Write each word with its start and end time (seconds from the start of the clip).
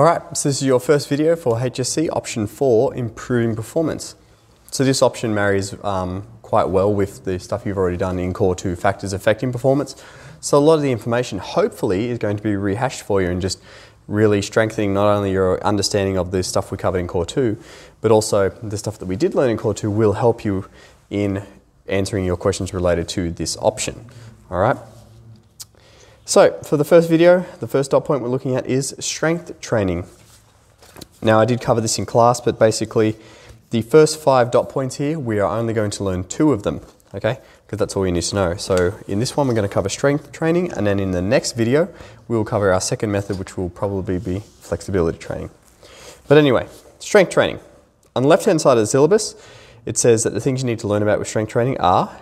All 0.00 0.06
right, 0.06 0.22
so 0.34 0.48
this 0.48 0.62
is 0.62 0.66
your 0.66 0.80
first 0.80 1.10
video 1.10 1.36
for 1.36 1.56
HSC 1.56 2.08
option 2.14 2.46
four, 2.46 2.94
improving 2.94 3.54
performance. 3.54 4.14
So 4.70 4.82
this 4.82 5.02
option 5.02 5.34
marries 5.34 5.74
um, 5.84 6.26
quite 6.40 6.70
well 6.70 6.90
with 6.90 7.26
the 7.26 7.38
stuff 7.38 7.66
you've 7.66 7.76
already 7.76 7.98
done 7.98 8.18
in 8.18 8.32
core 8.32 8.54
two 8.54 8.76
factors 8.76 9.12
affecting 9.12 9.52
performance. 9.52 10.02
So 10.40 10.56
a 10.56 10.58
lot 10.58 10.76
of 10.76 10.80
the 10.80 10.90
information 10.90 11.38
hopefully 11.38 12.08
is 12.08 12.16
going 12.16 12.38
to 12.38 12.42
be 12.42 12.56
rehashed 12.56 13.02
for 13.02 13.20
you 13.20 13.28
and 13.28 13.42
just 13.42 13.62
really 14.08 14.40
strengthening 14.40 14.94
not 14.94 15.14
only 15.14 15.32
your 15.32 15.62
understanding 15.62 16.16
of 16.16 16.30
the 16.30 16.42
stuff 16.42 16.72
we 16.72 16.78
covered 16.78 17.00
in 17.00 17.06
core 17.06 17.26
two, 17.26 17.62
but 18.00 18.10
also 18.10 18.48
the 18.48 18.78
stuff 18.78 18.98
that 19.00 19.04
we 19.04 19.16
did 19.16 19.34
learn 19.34 19.50
in 19.50 19.58
core 19.58 19.74
two 19.74 19.90
will 19.90 20.14
help 20.14 20.46
you 20.46 20.64
in 21.10 21.46
answering 21.88 22.24
your 22.24 22.38
questions 22.38 22.72
related 22.72 23.06
to 23.10 23.32
this 23.32 23.54
option. 23.58 24.06
All 24.50 24.60
right. 24.60 24.78
So 26.30 26.56
for 26.62 26.76
the 26.76 26.84
first 26.84 27.10
video, 27.10 27.44
the 27.58 27.66
first 27.66 27.90
dot 27.90 28.04
point 28.04 28.22
we're 28.22 28.28
looking 28.28 28.54
at 28.54 28.64
is 28.64 28.94
strength 29.00 29.60
training. 29.60 30.06
Now 31.20 31.40
I 31.40 31.44
did 31.44 31.60
cover 31.60 31.80
this 31.80 31.98
in 31.98 32.06
class, 32.06 32.40
but 32.40 32.56
basically 32.56 33.16
the 33.70 33.82
first 33.82 34.20
five 34.20 34.52
dot 34.52 34.68
points 34.68 34.94
here, 34.94 35.18
we 35.18 35.40
are 35.40 35.58
only 35.58 35.74
going 35.74 35.90
to 35.90 36.04
learn 36.04 36.22
two 36.22 36.52
of 36.52 36.62
them, 36.62 36.82
okay? 37.16 37.40
Because 37.66 37.80
that's 37.80 37.96
all 37.96 38.06
you 38.06 38.12
need 38.12 38.22
to 38.22 38.36
know. 38.36 38.54
So 38.54 38.96
in 39.08 39.18
this 39.18 39.36
one, 39.36 39.48
we're 39.48 39.54
going 39.54 39.68
to 39.68 39.74
cover 39.74 39.88
strength 39.88 40.30
training, 40.30 40.70
and 40.74 40.86
then 40.86 41.00
in 41.00 41.10
the 41.10 41.20
next 41.20 41.56
video, 41.56 41.88
we 42.28 42.36
will 42.36 42.44
cover 42.44 42.72
our 42.72 42.80
second 42.80 43.10
method, 43.10 43.36
which 43.36 43.56
will 43.56 43.68
probably 43.68 44.20
be 44.20 44.38
flexibility 44.60 45.18
training. 45.18 45.50
But 46.28 46.38
anyway, 46.38 46.68
strength 47.00 47.32
training. 47.32 47.58
On 48.14 48.22
the 48.22 48.28
left-hand 48.28 48.60
side 48.60 48.78
of 48.78 48.84
the 48.84 48.86
syllabus, 48.86 49.34
it 49.84 49.98
says 49.98 50.22
that 50.22 50.30
the 50.30 50.40
things 50.40 50.62
you 50.62 50.68
need 50.68 50.78
to 50.78 50.86
learn 50.86 51.02
about 51.02 51.18
with 51.18 51.26
strength 51.26 51.50
training 51.50 51.80
are 51.80 52.20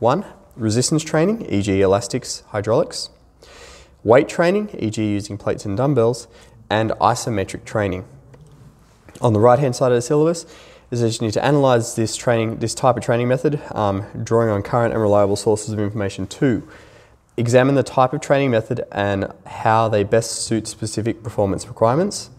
one, 0.00 0.24
resistance 0.56 1.04
training, 1.04 1.46
e.g. 1.48 1.80
elastics, 1.80 2.42
hydraulics 2.48 3.10
weight 4.04 4.28
training, 4.28 4.70
e.g. 4.78 5.02
using 5.02 5.36
plates 5.36 5.64
and 5.64 5.76
dumbbells, 5.76 6.28
and 6.70 6.90
isometric 6.92 7.64
training. 7.64 8.04
On 9.20 9.32
the 9.32 9.40
right 9.40 9.58
hand 9.58 9.74
side 9.74 9.90
of 9.90 9.96
the 9.96 10.02
syllabus 10.02 10.46
is 10.90 11.00
that 11.00 11.20
you 11.20 11.26
need 11.26 11.32
to 11.32 11.44
analyze 11.44 11.96
this 11.96 12.16
training, 12.16 12.58
this 12.58 12.74
type 12.74 12.96
of 12.96 13.02
training 13.02 13.28
method, 13.28 13.60
um, 13.72 14.06
drawing 14.22 14.50
on 14.50 14.62
current 14.62 14.92
and 14.92 15.02
reliable 15.02 15.36
sources 15.36 15.72
of 15.72 15.78
information. 15.80 16.26
Two, 16.26 16.68
examine 17.36 17.74
the 17.74 17.82
type 17.82 18.12
of 18.12 18.20
training 18.20 18.50
method 18.50 18.84
and 18.92 19.32
how 19.46 19.88
they 19.88 20.04
best 20.04 20.44
suit 20.44 20.66
specific 20.66 21.22
performance 21.22 21.66
requirements. 21.66 22.30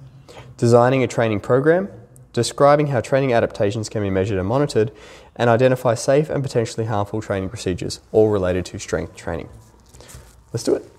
Designing 0.58 1.04
a 1.04 1.08
training 1.08 1.42
program, 1.42 1.90
describing 2.32 2.88
how 2.88 3.02
training 3.02 3.34
adaptations 3.34 3.90
can 3.90 4.02
be 4.02 4.10
measured 4.10 4.38
and 4.38 4.48
monitored, 4.48 4.92
and 5.36 5.50
identify 5.50 5.94
safe 5.94 6.30
and 6.30 6.44
potentially 6.44 6.86
harmful 6.86 7.22
training 7.22 7.50
procedures, 7.50 8.00
all 8.12 8.30
related 8.30 8.66
to 8.66 8.80
strength 8.80 9.16
training. 9.16 9.50
Let's 10.54 10.64
do 10.64 10.76
it. 10.76 10.95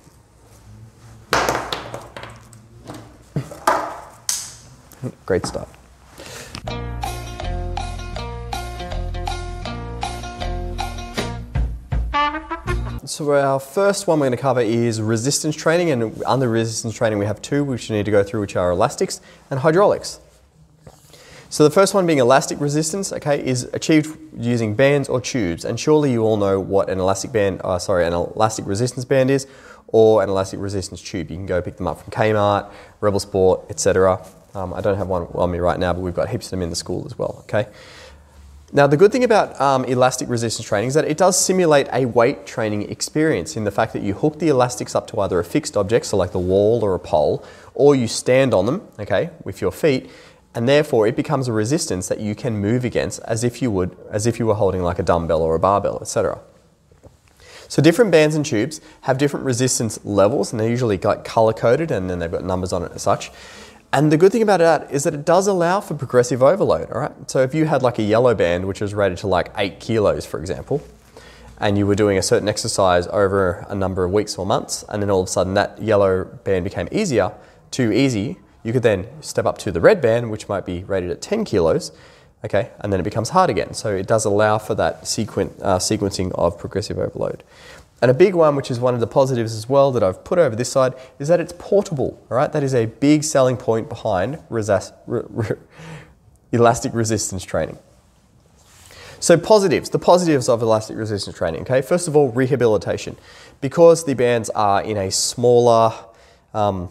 Great 5.27 5.47
stuff. 5.47 5.77
So 13.07 13.33
our 13.33 13.61
first 13.61 14.09
one 14.09 14.19
we're 14.19 14.27
going 14.27 14.37
to 14.37 14.43
cover 14.43 14.61
is 14.61 15.01
resistance 15.01 15.55
training, 15.55 15.91
and 15.91 16.23
under 16.25 16.49
resistance 16.49 16.95
training 16.95 17.21
we 17.21 17.27
have 17.27 17.41
two 17.41 17.63
which 17.63 17.89
you 17.89 17.97
need 17.97 18.05
to 18.05 18.11
go 18.11 18.25
through, 18.25 18.41
which 18.41 18.57
are 18.57 18.73
elastics 18.73 19.21
and 19.49 19.61
hydraulics. 19.61 20.21
So 21.49 21.63
the 21.63 21.71
first 21.71 21.95
one 21.95 22.05
being 22.05 22.19
elastic 22.19 22.61
resistance, 22.61 23.13
okay, 23.13 23.43
is 23.47 23.71
achieved 23.73 24.19
using 24.37 24.75
bands 24.75 25.09
or 25.09 25.21
tubes, 25.21 25.65
and 25.65 25.79
surely 25.79 26.11
you 26.11 26.25
all 26.25 26.37
know 26.37 26.59
what 26.59 26.91
an 26.91 26.99
elastic 26.99 27.31
band, 27.31 27.61
uh, 27.63 27.79
sorry, 27.79 28.05
an 28.05 28.13
elastic 28.13 28.67
resistance 28.67 29.05
band 29.05 29.31
is, 29.31 29.47
or 29.87 30.25
an 30.25 30.29
elastic 30.29 30.59
resistance 30.59 31.01
tube. 31.01 31.31
You 31.31 31.37
can 31.37 31.47
go 31.47 31.63
pick 31.63 31.77
them 31.77 31.87
up 31.87 32.03
from 32.03 32.11
Kmart, 32.11 32.73
Rebel 33.01 33.21
Sport, 33.21 33.67
etc. 33.71 34.27
Um, 34.57 34.73
I 34.73 34.81
don't 34.81 34.97
have 34.97 35.09
one 35.09 35.25
on 35.35 35.51
me 35.51 35.59
right 35.59 35.79
now, 35.79 35.93
but 35.93 36.01
we've 36.01 36.15
got 36.15 36.31
heaps 36.31 36.47
of 36.47 36.53
them 36.53 36.63
in 36.63 36.71
the 36.71 36.77
school 36.77 37.05
as 37.05 37.19
well, 37.19 37.41
okay? 37.41 37.69
Now, 38.73 38.87
the 38.87 38.97
good 38.97 39.13
thing 39.13 39.23
about 39.23 39.61
um, 39.61 39.85
elastic 39.85 40.31
resistance 40.31 40.67
training 40.67 40.89
is 40.89 40.95
that 40.95 41.05
it 41.05 41.19
does 41.19 41.39
simulate 41.39 41.89
a 41.93 42.07
weight 42.07 42.47
training 42.47 42.91
experience 42.91 43.55
in 43.55 43.65
the 43.65 43.71
fact 43.71 43.93
that 43.93 44.03
you 44.03 44.15
hook 44.15 44.39
the 44.39 44.49
elastics 44.49 44.95
up 44.95 45.07
to 45.09 45.21
either 45.21 45.39
a 45.39 45.45
fixed 45.45 45.77
object, 45.77 46.07
so 46.07 46.17
like 46.17 46.33
the 46.33 46.39
wall 46.39 46.83
or 46.83 46.95
a 46.95 46.99
pole, 46.99 47.45
or 47.75 47.95
you 47.95 48.09
stand 48.09 48.55
on 48.55 48.65
them, 48.65 48.89
okay, 48.99 49.29
with 49.45 49.61
your 49.61 49.71
feet, 49.71 50.11
and 50.55 50.67
therefore 50.67 51.07
it 51.07 51.17
becomes 51.17 51.49
a 51.49 51.53
resistance 51.53 52.09
that 52.09 52.19
you 52.19 52.35
can 52.35 52.57
move 52.57 52.83
against 52.83 53.21
as 53.25 53.45
if 53.45 53.61
you 53.61 53.71
would, 53.71 53.95
as 54.11 54.27
if 54.27 54.39
you 54.39 54.47
were 54.47 54.55
holding 54.55 54.83
like 54.83 54.99
a 54.99 55.03
dumbbell 55.03 55.43
or 55.43 55.55
a 55.55 55.61
barbell, 55.61 55.99
etc. 56.01 56.41
So 57.69 57.83
different 57.83 58.11
bands 58.11 58.35
and 58.35 58.45
tubes 58.45 58.81
have 59.03 59.19
different 59.19 59.45
resistance 59.45 60.03
levels, 60.03 60.51
and 60.51 60.59
they're 60.59 60.71
usually 60.71 60.97
like 60.97 61.25
color 61.25 61.53
coded, 61.53 61.91
and 61.91 62.09
then 62.09 62.21
they've 62.21 62.33
got 62.33 62.43
numbers 62.43 62.73
on 62.73 62.85
it 62.85 62.93
as 62.95 63.03
such. 63.03 63.31
And 63.93 64.13
the 64.13 64.17
good 64.17 64.33
thing 64.33 64.43
about 64.43 64.61
that 64.61 64.91
is 64.93 65.05
that 65.05 65.15
it 65.15 65.25
does 65.25 65.47
allow 65.47 65.81
for 65.81 65.95
progressive 65.95 66.43
overload, 66.43 66.91
all 66.91 67.01
right? 67.01 67.31
So 67.31 67.43
if 67.43 67.55
you 67.55 67.67
had 67.67 67.83
like 67.83 67.99
a 67.99 68.03
yellow 68.03 68.35
band, 68.35 68.67
which 68.67 68.81
was 68.81 68.95
rated 68.95 69.19
to 69.19 69.27
like 69.27 69.51
eight 69.57 69.81
kilos, 69.81 70.27
for 70.27 70.41
example, 70.41 70.83
and 71.59 71.79
you 71.79 71.87
were 71.87 71.95
doing 71.95 72.19
a 72.19 72.23
certain 72.23 72.49
exercise 72.49 73.07
over 73.07 73.65
a 73.69 73.75
number 73.75 74.05
of 74.05 74.13
weeks 74.13 74.37
or 74.37 74.45
months, 74.45 74.85
and 74.89 75.03
then 75.03 75.11
all 75.11 75.21
of 75.21 75.29
a 75.29 75.31
sudden 75.31 75.55
that 75.55 75.81
yellow 75.81 76.25
band 76.25 76.65
became 76.65 76.89
easier, 76.93 77.33
too 77.71 77.93
easy, 77.93 78.39
you 78.63 78.73
could 78.73 78.83
then 78.83 79.07
step 79.23 79.47
up 79.47 79.59
to 79.59 79.71
the 79.71 79.81
red 79.81 80.01
band, 80.01 80.31
which 80.31 80.49
might 80.49 80.67
be 80.67 80.83
rated 80.85 81.11
at 81.11 81.23
10 81.23 81.45
kilos, 81.45 81.93
okay, 82.45 82.71
and 82.81 82.93
then 82.93 83.01
it 83.01 83.05
becomes 83.05 83.31
hard 83.31 83.49
again. 83.49 83.73
So 83.73 83.95
it 83.95 84.07
does 84.07 84.25
allow 84.25 84.59
for 84.59 84.75
that 84.75 85.03
sequen- 85.03 85.55
uh, 85.63 85.79
sequencing 85.79 86.33
of 86.33 86.59
progressive 86.59 86.99
overload. 86.99 87.45
And 88.03 88.11
a 88.11 88.15
big 88.15 88.35
one, 88.35 88.57
which 88.57 88.71
is 88.71 88.79
one 88.79 88.95
of 88.95 89.01
the 89.01 89.07
positives 89.07 89.55
as 89.55 89.69
well 89.69 89.91
that 89.93 90.03
I've 90.03 90.23
put 90.23 90.39
over 90.39 90.55
this 90.55 90.71
side, 90.71 90.93
is 91.19 91.29
that 91.29 91.41
it's 91.41 91.55
portable. 91.59 92.23
All 92.31 92.37
right, 92.37 92.53
that 92.53 92.63
is 92.63 92.75
a 92.75 92.87
big 92.87 93.25
selling 93.25 93.57
point 93.57 93.89
behind 93.89 94.39
re- 94.51 94.63
re- 95.07 95.57
elastic 96.53 96.93
resistance 96.95 97.43
training. 97.43 97.79
So 99.19 99.39
positives, 99.39 99.89
the 99.91 99.99
positives 99.99 100.49
of 100.49 100.61
elastic 100.61 100.97
resistance 100.99 101.37
training. 101.37 101.63
Okay, 101.63 101.81
first 101.81 102.07
of 102.07 102.15
all, 102.15 102.31
rehabilitation, 102.31 103.17
because 103.63 104.05
the 104.05 104.15
bands 104.15 104.51
are 104.51 104.83
in 104.83 104.99
a 104.99 105.11
smaller 105.11 105.95
um, 106.53 106.91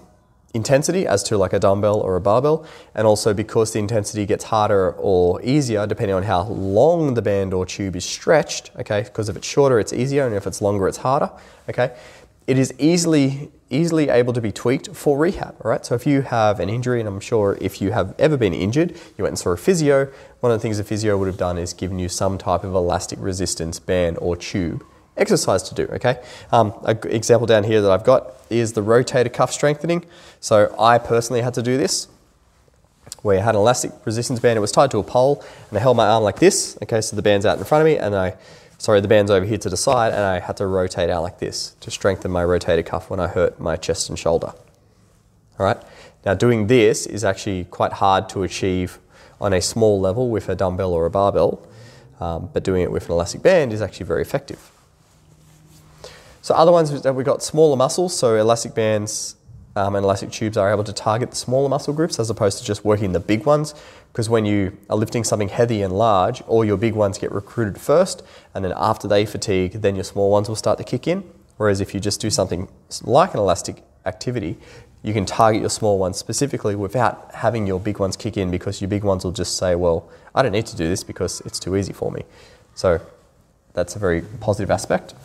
intensity 0.55 1.05
as 1.05 1.21
to 1.23 1.37
like 1.37 1.53
a 1.53 1.59
dumbbell 1.59 1.99
or 1.99 2.15
a 2.15 2.21
barbell, 2.21 2.65
and 2.95 3.05
also 3.05 3.33
because 3.33 3.73
the 3.73 3.79
intensity 3.79 4.25
gets 4.25 4.45
harder 4.45 4.93
or 4.93 5.41
easier 5.43 5.85
depending 5.85 6.15
on 6.15 6.23
how 6.23 6.43
long 6.43 7.13
the 7.13 7.21
band 7.21 7.53
or 7.53 7.65
tube 7.65 7.95
is 7.95 8.05
stretched, 8.05 8.71
okay, 8.77 9.03
because 9.03 9.29
if 9.29 9.35
it's 9.35 9.47
shorter 9.47 9.79
it's 9.79 9.93
easier 9.93 10.25
and 10.25 10.35
if 10.35 10.47
it's 10.47 10.61
longer 10.61 10.87
it's 10.87 10.97
harder, 10.97 11.29
okay, 11.69 11.95
it 12.47 12.57
is 12.57 12.73
easily 12.79 13.51
easily 13.71 14.09
able 14.09 14.31
to 14.31 14.41
be 14.41 14.51
tweaked 14.51 14.95
for 14.95 15.17
rehab, 15.17 15.55
all 15.63 15.71
right? 15.71 15.83
So 15.83 15.95
if 15.95 16.05
you 16.05 16.21
have 16.21 16.59
an 16.59 16.69
injury, 16.69 16.99
and 16.99 17.09
I'm 17.09 17.19
sure 17.19 17.57
if 17.59 17.81
you 17.81 17.91
have 17.91 18.13
ever 18.19 18.37
been 18.37 18.53
injured, 18.53 18.91
you 19.17 19.23
went 19.23 19.31
and 19.31 19.39
saw 19.39 19.49
a 19.49 19.57
physio, 19.57 20.05
one 20.39 20.51
of 20.51 20.59
the 20.59 20.61
things 20.61 20.77
a 20.77 20.83
physio 20.83 21.17
would 21.17 21.27
have 21.27 21.37
done 21.37 21.57
is 21.57 21.73
given 21.73 21.97
you 21.97 22.07
some 22.07 22.37
type 22.37 22.63
of 22.63 22.75
elastic 22.75 23.17
resistance 23.19 23.79
band 23.79 24.19
or 24.21 24.37
tube 24.37 24.83
exercise 25.17 25.63
to 25.63 25.75
do, 25.75 25.83
okay? 25.93 26.21
Um, 26.51 26.73
an 26.83 26.99
example 27.05 27.47
down 27.47 27.63
here 27.63 27.81
that 27.81 27.91
I've 27.91 28.03
got 28.03 28.33
is 28.49 28.73
the 28.73 28.81
rotator 28.81 29.31
cuff 29.31 29.51
strengthening. 29.51 30.05
So 30.39 30.75
I 30.79 30.97
personally 30.97 31.41
had 31.41 31.53
to 31.55 31.61
do 31.61 31.77
this 31.77 32.07
where 33.21 33.39
I 33.39 33.41
had 33.41 33.55
an 33.55 33.61
elastic 33.61 33.91
resistance 34.05 34.39
band. 34.39 34.57
It 34.57 34.61
was 34.61 34.71
tied 34.71 34.91
to 34.91 34.99
a 34.99 35.03
pole 35.03 35.43
and 35.69 35.77
I 35.77 35.81
held 35.81 35.97
my 35.97 36.07
arm 36.07 36.23
like 36.23 36.37
this, 36.37 36.77
okay, 36.83 37.01
so 37.01 37.15
the 37.15 37.21
band's 37.21 37.45
out 37.45 37.57
in 37.57 37.63
front 37.63 37.81
of 37.81 37.85
me 37.85 37.97
and 37.97 38.15
I, 38.15 38.35
sorry, 38.77 39.01
the 39.01 39.07
band's 39.07 39.31
over 39.31 39.45
here 39.45 39.57
to 39.57 39.69
the 39.69 39.77
side 39.77 40.13
and 40.13 40.21
I 40.21 40.39
had 40.39 40.57
to 40.57 40.67
rotate 40.67 41.09
out 41.09 41.23
like 41.23 41.39
this 41.39 41.75
to 41.79 41.89
strengthen 41.89 42.31
my 42.31 42.43
rotator 42.43 42.85
cuff 42.85 43.09
when 43.09 43.19
I 43.19 43.27
hurt 43.27 43.59
my 43.59 43.77
chest 43.77 44.09
and 44.09 44.19
shoulder. 44.19 44.53
All 45.57 45.65
right? 45.65 45.77
Now 46.25 46.35
doing 46.35 46.67
this 46.67 47.07
is 47.07 47.23
actually 47.23 47.65
quite 47.65 47.93
hard 47.93 48.29
to 48.29 48.43
achieve 48.43 48.99
on 49.41 49.53
a 49.53 49.61
small 49.61 49.99
level 49.99 50.29
with 50.29 50.47
a 50.49 50.55
dumbbell 50.55 50.93
or 50.93 51.05
a 51.05 51.09
barbell, 51.09 51.67
um, 52.19 52.49
but 52.53 52.63
doing 52.63 52.83
it 52.83 52.91
with 52.91 53.05
an 53.05 53.11
elastic 53.11 53.41
band 53.41 53.73
is 53.73 53.81
actually 53.81 54.05
very 54.05 54.21
effective. 54.21 54.71
So 56.45 56.53
other 56.53 56.71
ones 56.71 57.01
that 57.01 57.15
we've 57.15 57.25
got 57.25 57.41
smaller 57.41 57.75
muscles, 57.75 58.15
so 58.15 58.35
elastic 58.35 58.75
bands 58.75 59.35
um, 59.75 59.95
and 59.95 60.03
elastic 60.03 60.29
tubes 60.29 60.57
are 60.57 60.71
able 60.71 60.83
to 60.83 60.93
target 60.93 61.31
the 61.31 61.35
smaller 61.35 61.67
muscle 61.67 61.91
groups 61.91 62.19
as 62.19 62.29
opposed 62.29 62.59
to 62.59 62.63
just 62.63 62.85
working 62.85 63.13
the 63.13 63.19
big 63.19 63.47
ones. 63.47 63.73
Because 64.11 64.29
when 64.29 64.45
you 64.45 64.77
are 64.87 64.95
lifting 64.95 65.23
something 65.23 65.49
heavy 65.49 65.81
and 65.81 65.97
large, 65.97 66.43
all 66.43 66.63
your 66.63 66.77
big 66.77 66.93
ones 66.93 67.17
get 67.17 67.31
recruited 67.31 67.81
first, 67.81 68.21
and 68.53 68.63
then 68.63 68.73
after 68.77 69.07
they 69.07 69.25
fatigue, 69.25 69.81
then 69.81 69.95
your 69.95 70.03
small 70.03 70.29
ones 70.29 70.47
will 70.47 70.55
start 70.55 70.77
to 70.77 70.83
kick 70.83 71.07
in. 71.07 71.27
Whereas 71.57 71.81
if 71.81 71.95
you 71.95 71.99
just 71.99 72.21
do 72.21 72.29
something 72.29 72.67
like 73.01 73.33
an 73.33 73.39
elastic 73.39 73.81
activity, 74.05 74.55
you 75.01 75.13
can 75.13 75.25
target 75.25 75.61
your 75.61 75.71
small 75.71 75.97
ones 75.97 76.19
specifically 76.19 76.75
without 76.75 77.33
having 77.33 77.65
your 77.65 77.79
big 77.79 77.97
ones 77.97 78.15
kick 78.15 78.37
in 78.37 78.51
because 78.51 78.81
your 78.81 78.87
big 78.87 79.03
ones 79.03 79.23
will 79.23 79.31
just 79.31 79.57
say, 79.57 79.73
well, 79.73 80.07
I 80.35 80.43
don't 80.43 80.51
need 80.51 80.67
to 80.67 80.75
do 80.75 80.87
this 80.87 81.03
because 81.03 81.41
it's 81.41 81.57
too 81.57 81.75
easy 81.75 81.91
for 81.91 82.11
me. 82.11 82.21
So 82.75 83.01
that's 83.73 83.95
a 83.95 83.99
very 83.99 84.21
positive 84.21 84.69
aspect. 84.69 85.15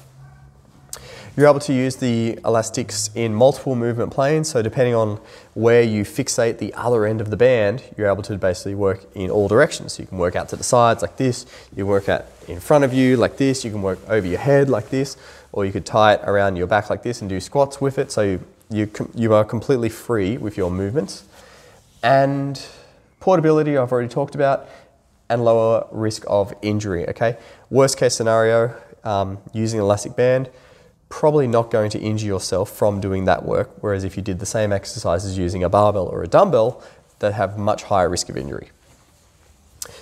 You're 1.37 1.49
able 1.49 1.61
to 1.61 1.73
use 1.73 1.97
the 1.97 2.39
elastics 2.45 3.09
in 3.15 3.35
multiple 3.35 3.75
movement 3.75 4.13
planes, 4.13 4.49
so 4.51 4.63
depending 4.63 4.95
on 4.95 5.21
where 5.55 5.83
you 5.83 6.05
fixate 6.05 6.59
the 6.59 6.75
other 6.75 7.07
end 7.07 7.21
of 7.21 7.31
the 7.31 7.37
band, 7.37 7.83
you're 7.97 8.11
able 8.11 8.23
to 8.25 8.37
basically 8.37 8.75
work 8.75 9.05
in 9.15 9.31
all 9.31 9.49
directions. 9.49 9.95
So 9.95 10.03
you 10.03 10.07
can 10.09 10.19
work 10.19 10.35
out 10.37 10.49
to 10.51 10.57
the 10.57 10.65
sides 10.65 11.03
like 11.03 11.17
this, 11.17 11.47
you 11.75 11.87
work 11.87 12.09
out 12.09 12.27
in 12.49 12.61
front 12.61 12.85
of 12.85 12.93
you 12.93 13.17
like 13.17 13.37
this, 13.37 13.65
you 13.65 13.71
can 13.71 13.81
work 13.81 14.01
over 14.09 14.27
your 14.27 14.41
head 14.41 14.69
like 14.69 14.91
this, 14.91 15.17
or 15.53 15.65
you 15.65 15.73
could 15.73 15.87
tie 15.87 16.15
it 16.15 16.21
around 16.25 16.57
your 16.57 16.67
back 16.67 16.91
like 16.91 17.03
this 17.03 17.21
and 17.21 17.31
do 17.31 17.41
squats 17.41 17.81
with 17.81 17.99
it. 17.99 18.11
So 18.11 18.23
you, 18.23 18.47
you, 18.69 18.91
you 19.15 19.33
are 19.33 19.45
completely 19.45 19.89
free 19.89 20.37
with 20.37 20.57
your 20.57 20.71
movements. 20.71 21.25
and 22.03 22.61
portability, 23.21 23.77
I've 23.77 23.93
already 23.93 24.09
talked 24.09 24.35
about, 24.35 24.69
and 25.29 25.45
lower 25.45 25.87
risk 25.93 26.25
of 26.27 26.53
injury. 26.63 27.09
Okay, 27.09 27.37
worst 27.69 27.99
case 27.99 28.15
scenario, 28.15 28.75
um, 29.05 29.39
using 29.53 29.79
elastic 29.79 30.17
band, 30.17 30.49
probably 31.11 31.47
not 31.47 31.71
going 31.71 31.91
to 31.91 31.99
injure 31.99 32.27
yourself 32.27 32.71
from 32.71 33.01
doing 33.01 33.27
that 33.27 33.45
work. 33.45 33.71
Whereas 33.83 34.05
if 34.05 34.17
you 34.17 34.23
did 34.23 34.39
the 34.39 34.47
same 34.47 34.73
exercises 34.73 35.37
using 35.37 35.63
a 35.63 35.69
barbell 35.69 36.07
or 36.07 36.23
a 36.23 36.29
dumbbell, 36.29 36.83
that 37.19 37.35
have 37.35 37.59
much 37.59 37.83
higher 37.85 38.09
risk 38.09 38.31
of 38.31 38.37
injury. 38.37 38.71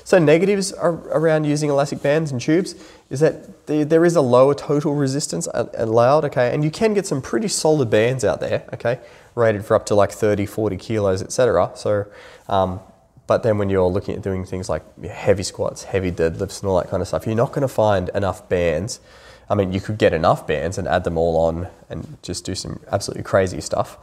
So 0.05 0.19
negatives 0.19 0.73
around 0.73 1.45
using 1.45 1.71
elastic 1.71 2.03
bands 2.03 2.33
and 2.33 2.41
tubes 2.41 2.75
is 3.11 3.21
that 3.21 3.67
there 3.67 4.05
is 4.05 4.17
a 4.17 4.21
lower 4.21 4.55
total 4.55 4.95
resistance 4.95 5.49
allowed, 5.53 6.25
okay, 6.27 6.55
and 6.55 6.65
you 6.65 6.71
can 6.71 6.95
get 6.95 7.07
some 7.07 7.21
pretty 7.21 7.49
solid 7.49 7.91
bands 7.91 8.25
out 8.25 8.41
there, 8.41 8.65
okay, 8.73 9.01
rated 9.35 9.65
for 9.65 9.75
up 9.75 9.87
to 9.87 9.95
like 9.95 10.11
30, 10.11 10.47
40 10.47 10.77
kilos, 10.77 11.23
etc. 11.23 11.73
So, 11.75 12.07
um, 12.49 12.81
but 13.27 13.43
then 13.43 13.59
when 13.59 13.69
you're 13.69 13.87
looking 13.87 14.15
at 14.15 14.23
doing 14.23 14.45
things 14.45 14.69
like 14.69 14.83
heavy 15.05 15.43
squats, 15.43 15.85
heavy 15.85 16.11
deadlifts, 16.11 16.61
and 16.61 16.71
all 16.71 16.79
that 16.79 16.89
kind 16.89 17.03
of 17.03 17.09
stuff, 17.09 17.27
you're 17.27 17.35
not 17.35 17.51
going 17.51 17.63
to 17.63 17.69
find 17.69 18.09
enough 18.15 18.49
bands. 18.49 19.01
I 19.51 19.55
mean, 19.55 19.73
you 19.73 19.81
could 19.81 19.99
get 19.99 20.13
enough 20.13 20.47
bands 20.47 20.79
and 20.79 20.87
add 20.87 21.05
them 21.05 21.17
all 21.17 21.37
on 21.37 21.69
and 21.89 22.19
just 22.23 22.45
do 22.45 22.55
some 22.55 22.81
absolutely 22.91 23.25
crazy 23.25 23.61
stuff, 23.61 23.97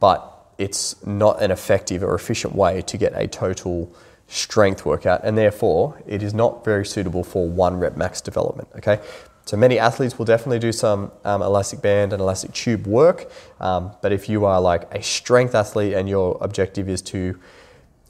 but 0.00 0.30
it's 0.56 1.04
not 1.04 1.42
an 1.42 1.50
effective 1.50 2.02
or 2.02 2.14
efficient 2.14 2.54
way 2.54 2.82
to 2.82 2.96
get 2.96 3.12
a 3.14 3.26
total 3.26 3.92
strength 4.28 4.86
workout, 4.86 5.20
and 5.24 5.36
therefore 5.36 6.00
it 6.06 6.22
is 6.22 6.32
not 6.32 6.64
very 6.64 6.86
suitable 6.86 7.24
for 7.24 7.48
one 7.48 7.78
rep 7.78 7.96
max 7.96 8.20
development. 8.20 8.68
Okay, 8.76 9.00
so 9.44 9.56
many 9.56 9.78
athletes 9.78 10.16
will 10.16 10.24
definitely 10.24 10.60
do 10.60 10.72
some 10.72 11.10
um, 11.24 11.42
elastic 11.42 11.82
band 11.82 12.12
and 12.12 12.22
elastic 12.22 12.52
tube 12.52 12.86
work, 12.86 13.30
um, 13.60 13.90
but 14.00 14.12
if 14.12 14.28
you 14.28 14.44
are 14.44 14.60
like 14.60 14.92
a 14.94 15.02
strength 15.02 15.54
athlete 15.54 15.92
and 15.92 16.08
your 16.08 16.38
objective 16.40 16.88
is 16.88 17.02
to 17.02 17.38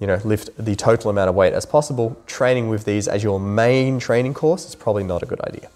you 0.01 0.07
know, 0.07 0.21
lift 0.25 0.51
the 0.59 0.75
total 0.75 1.11
amount 1.11 1.29
of 1.29 1.35
weight 1.35 1.53
as 1.53 1.65
possible, 1.65 2.21
training 2.27 2.69
with 2.69 2.85
these 2.85 3.09
as 3.09 3.23
your 3.23 3.41
main 3.41 3.99
training 3.99 4.35
course 4.35 4.67
is 4.67 4.75
probably 4.75 5.05
not 5.05 5.23
a 5.23 5.27
good 5.27 5.41
idea. 5.43 5.69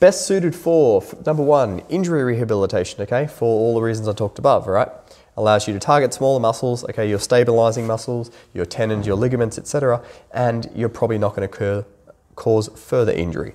Best 0.00 0.26
suited 0.26 0.54
for, 0.54 1.02
number 1.24 1.42
one, 1.42 1.80
injury 1.88 2.24
rehabilitation, 2.24 3.00
okay, 3.02 3.26
for 3.26 3.44
all 3.44 3.74
the 3.74 3.80
reasons 3.80 4.08
I 4.08 4.12
talked 4.12 4.38
above, 4.38 4.66
right? 4.66 4.88
Allows 5.36 5.66
you 5.66 5.74
to 5.74 5.80
target 5.80 6.12
smaller 6.12 6.40
muscles, 6.40 6.84
okay, 6.84 7.08
your 7.08 7.18
stabilizing 7.18 7.86
muscles, 7.86 8.30
your 8.52 8.66
tendons, 8.66 9.06
your 9.06 9.16
ligaments, 9.16 9.56
etc., 9.56 10.02
and 10.32 10.70
you're 10.74 10.88
probably 10.88 11.18
not 11.18 11.34
going 11.34 11.48
to 11.48 11.86
cause 12.34 12.68
further 12.68 13.12
injury. 13.12 13.54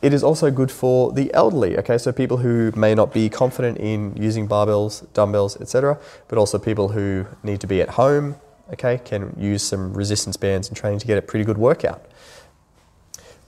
It 0.00 0.12
is 0.12 0.22
also 0.22 0.50
good 0.50 0.70
for 0.70 1.12
the 1.12 1.32
elderly, 1.34 1.76
okay, 1.78 1.98
so 1.98 2.10
people 2.12 2.38
who 2.38 2.72
may 2.74 2.94
not 2.94 3.12
be 3.12 3.28
confident 3.28 3.78
in 3.78 4.16
using 4.16 4.48
barbells, 4.48 5.06
dumbbells, 5.12 5.60
etc., 5.60 5.98
but 6.28 6.38
also 6.38 6.58
people 6.58 6.88
who 6.88 7.26
need 7.42 7.60
to 7.60 7.66
be 7.66 7.82
at 7.82 7.90
home, 7.90 8.36
okay, 8.72 8.98
can 9.04 9.34
use 9.38 9.62
some 9.62 9.92
resistance 9.92 10.36
bands 10.36 10.68
and 10.68 10.76
training 10.76 11.00
to 11.00 11.06
get 11.06 11.18
a 11.18 11.22
pretty 11.22 11.44
good 11.44 11.58
workout. 11.58 12.02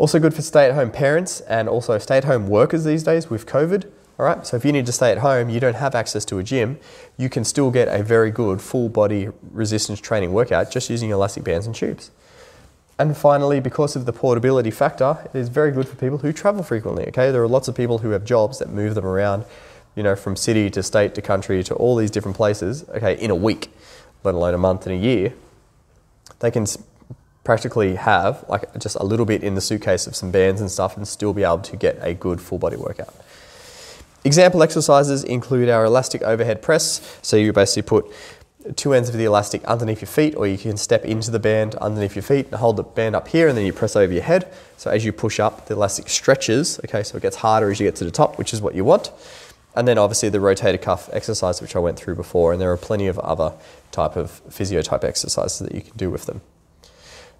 Also 0.00 0.18
good 0.18 0.32
for 0.32 0.40
stay-at-home 0.40 0.90
parents 0.90 1.42
and 1.42 1.68
also 1.68 1.98
stay-at-home 1.98 2.48
workers 2.48 2.84
these 2.84 3.02
days 3.02 3.28
with 3.28 3.44
COVID. 3.44 3.84
All 4.18 4.24
right, 4.24 4.46
so 4.46 4.56
if 4.56 4.64
you 4.64 4.72
need 4.72 4.86
to 4.86 4.92
stay 4.92 5.12
at 5.12 5.18
home, 5.18 5.50
you 5.50 5.60
don't 5.60 5.76
have 5.76 5.94
access 5.94 6.24
to 6.24 6.38
a 6.38 6.42
gym, 6.42 6.78
you 7.18 7.28
can 7.28 7.44
still 7.44 7.70
get 7.70 7.86
a 7.86 8.02
very 8.02 8.30
good 8.30 8.62
full 8.62 8.88
body 8.88 9.28
resistance 9.50 10.00
training 10.00 10.32
workout 10.32 10.70
just 10.70 10.88
using 10.88 11.10
elastic 11.10 11.44
bands 11.44 11.66
and 11.66 11.74
tubes. 11.74 12.10
And 12.98 13.14
finally, 13.14 13.60
because 13.60 13.94
of 13.94 14.06
the 14.06 14.12
portability 14.14 14.70
factor, 14.70 15.18
it 15.34 15.38
is 15.38 15.50
very 15.50 15.70
good 15.70 15.86
for 15.86 15.96
people 15.96 16.16
who 16.16 16.32
travel 16.32 16.62
frequently. 16.62 17.06
Okay, 17.08 17.30
there 17.30 17.42
are 17.42 17.48
lots 17.48 17.68
of 17.68 17.74
people 17.74 17.98
who 17.98 18.08
have 18.12 18.24
jobs 18.24 18.58
that 18.60 18.70
move 18.70 18.94
them 18.94 19.04
around, 19.04 19.44
you 19.94 20.02
know, 20.02 20.16
from 20.16 20.34
city 20.34 20.70
to 20.70 20.82
state 20.82 21.14
to 21.16 21.20
country 21.20 21.62
to 21.64 21.74
all 21.74 21.94
these 21.94 22.10
different 22.10 22.38
places. 22.38 22.88
Okay, 22.88 23.20
in 23.20 23.30
a 23.30 23.36
week, 23.36 23.70
let 24.24 24.34
alone 24.34 24.54
a 24.54 24.58
month 24.58 24.86
and 24.86 24.94
a 24.94 24.98
year, 24.98 25.34
they 26.38 26.50
can 26.50 26.64
practically 27.50 27.96
have 27.96 28.44
like 28.48 28.64
just 28.78 28.94
a 28.94 29.02
little 29.02 29.26
bit 29.26 29.42
in 29.42 29.56
the 29.56 29.60
suitcase 29.60 30.06
of 30.06 30.14
some 30.14 30.30
bands 30.30 30.60
and 30.60 30.70
stuff 30.70 30.96
and 30.96 31.08
still 31.08 31.32
be 31.32 31.42
able 31.42 31.58
to 31.58 31.76
get 31.76 31.98
a 32.00 32.14
good 32.14 32.40
full 32.40 32.58
body 32.58 32.76
workout. 32.76 33.12
Example 34.22 34.62
exercises 34.62 35.24
include 35.24 35.68
our 35.68 35.84
elastic 35.84 36.22
overhead 36.22 36.62
press. 36.62 37.18
So 37.22 37.36
you 37.36 37.52
basically 37.52 37.82
put 37.82 38.06
two 38.76 38.94
ends 38.94 39.08
of 39.08 39.16
the 39.16 39.24
elastic 39.24 39.64
underneath 39.64 40.00
your 40.00 40.06
feet, 40.06 40.36
or 40.36 40.46
you 40.46 40.58
can 40.58 40.76
step 40.76 41.04
into 41.04 41.32
the 41.32 41.40
band 41.40 41.74
underneath 41.86 42.14
your 42.14 42.22
feet 42.22 42.46
and 42.46 42.54
hold 42.54 42.76
the 42.76 42.84
band 42.84 43.16
up 43.16 43.26
here, 43.26 43.48
and 43.48 43.58
then 43.58 43.66
you 43.66 43.72
press 43.72 43.96
over 43.96 44.12
your 44.12 44.22
head. 44.22 44.46
So 44.76 44.88
as 44.88 45.04
you 45.04 45.12
push 45.12 45.40
up, 45.40 45.66
the 45.66 45.74
elastic 45.74 46.08
stretches, 46.08 46.78
okay, 46.84 47.02
so 47.02 47.16
it 47.16 47.22
gets 47.22 47.34
harder 47.34 47.68
as 47.72 47.80
you 47.80 47.86
get 47.88 47.96
to 47.96 48.04
the 48.04 48.12
top, 48.12 48.38
which 48.38 48.54
is 48.54 48.62
what 48.62 48.76
you 48.76 48.84
want. 48.84 49.10
And 49.74 49.88
then 49.88 49.98
obviously 49.98 50.28
the 50.28 50.38
rotator 50.38 50.80
cuff 50.80 51.10
exercise, 51.12 51.60
which 51.60 51.74
I 51.74 51.80
went 51.80 51.98
through 51.98 52.14
before, 52.14 52.52
and 52.52 52.60
there 52.60 52.70
are 52.70 52.76
plenty 52.76 53.08
of 53.08 53.18
other 53.18 53.54
type 53.90 54.14
of 54.14 54.30
physio 54.50 54.82
type 54.82 55.02
exercises 55.02 55.58
that 55.58 55.74
you 55.74 55.80
can 55.80 55.96
do 55.96 56.10
with 56.10 56.26
them. 56.26 56.42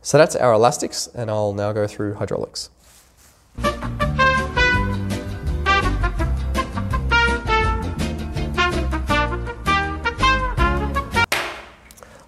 So 0.02 0.16
that's 0.16 0.34
our 0.34 0.54
elastics, 0.54 1.08
and 1.08 1.30
I'll 1.30 1.52
now 1.52 1.72
go 1.72 1.86
through 1.86 2.14
hydraulics. 2.14 2.70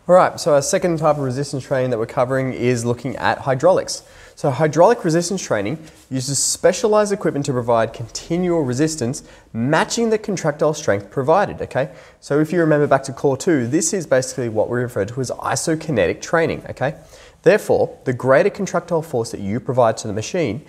All 0.09 0.17
right, 0.17 0.39
so 0.39 0.53
our 0.53 0.61
second 0.61 0.99
type 0.99 1.17
of 1.17 1.23
resistance 1.23 1.65
training 1.65 1.91
that 1.91 1.99
we're 1.99 2.05
covering 2.07 2.53
is 2.53 2.85
looking 2.85 3.17
at 3.17 3.39
hydraulics. 3.39 4.03
So 4.35 4.51
hydraulic 4.51 5.05
resistance 5.05 5.43
training 5.43 5.79
uses 6.11 6.39
specialized 6.39 7.13
equipment 7.13 7.47
to 7.47 7.53
provide 7.53 7.95
continual 7.95 8.61
resistance 8.63 9.23
matching 9.55 10.11
the 10.11 10.19
contractile 10.19 10.75
strength 10.75 11.11
provided, 11.11 11.63
okay? 11.63 11.95
So 12.21 12.41
if 12.41 12.53
you 12.53 12.61
remember 12.61 12.87
back 12.87 13.05
to 13.05 13.13
core 13.13 13.37
two, 13.39 13.67
this 13.67 13.95
is 13.95 14.07
basically 14.07 14.51
what 14.51 14.69
we 14.69 14.81
refer 14.81 15.07
to 15.07 15.21
as 15.21 15.31
isokinetic 15.31 16.21
training, 16.21 16.67
okay? 16.69 16.97
Therefore, 17.43 17.99
the 18.05 18.13
greater 18.13 18.51
contractile 18.51 19.03
force 19.03 19.31
that 19.33 19.41
you 19.41 19.61
provide 19.61 19.97
to 19.99 20.07
the 20.07 20.13
machine 20.13 20.65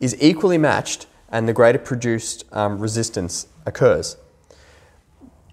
is 0.00 0.16
equally 0.20 0.58
matched 0.58 1.06
and 1.30 1.48
the 1.48 1.52
greater 1.52 1.78
produced 1.78 2.44
um, 2.52 2.78
resistance 2.78 3.48
occurs. 3.64 4.16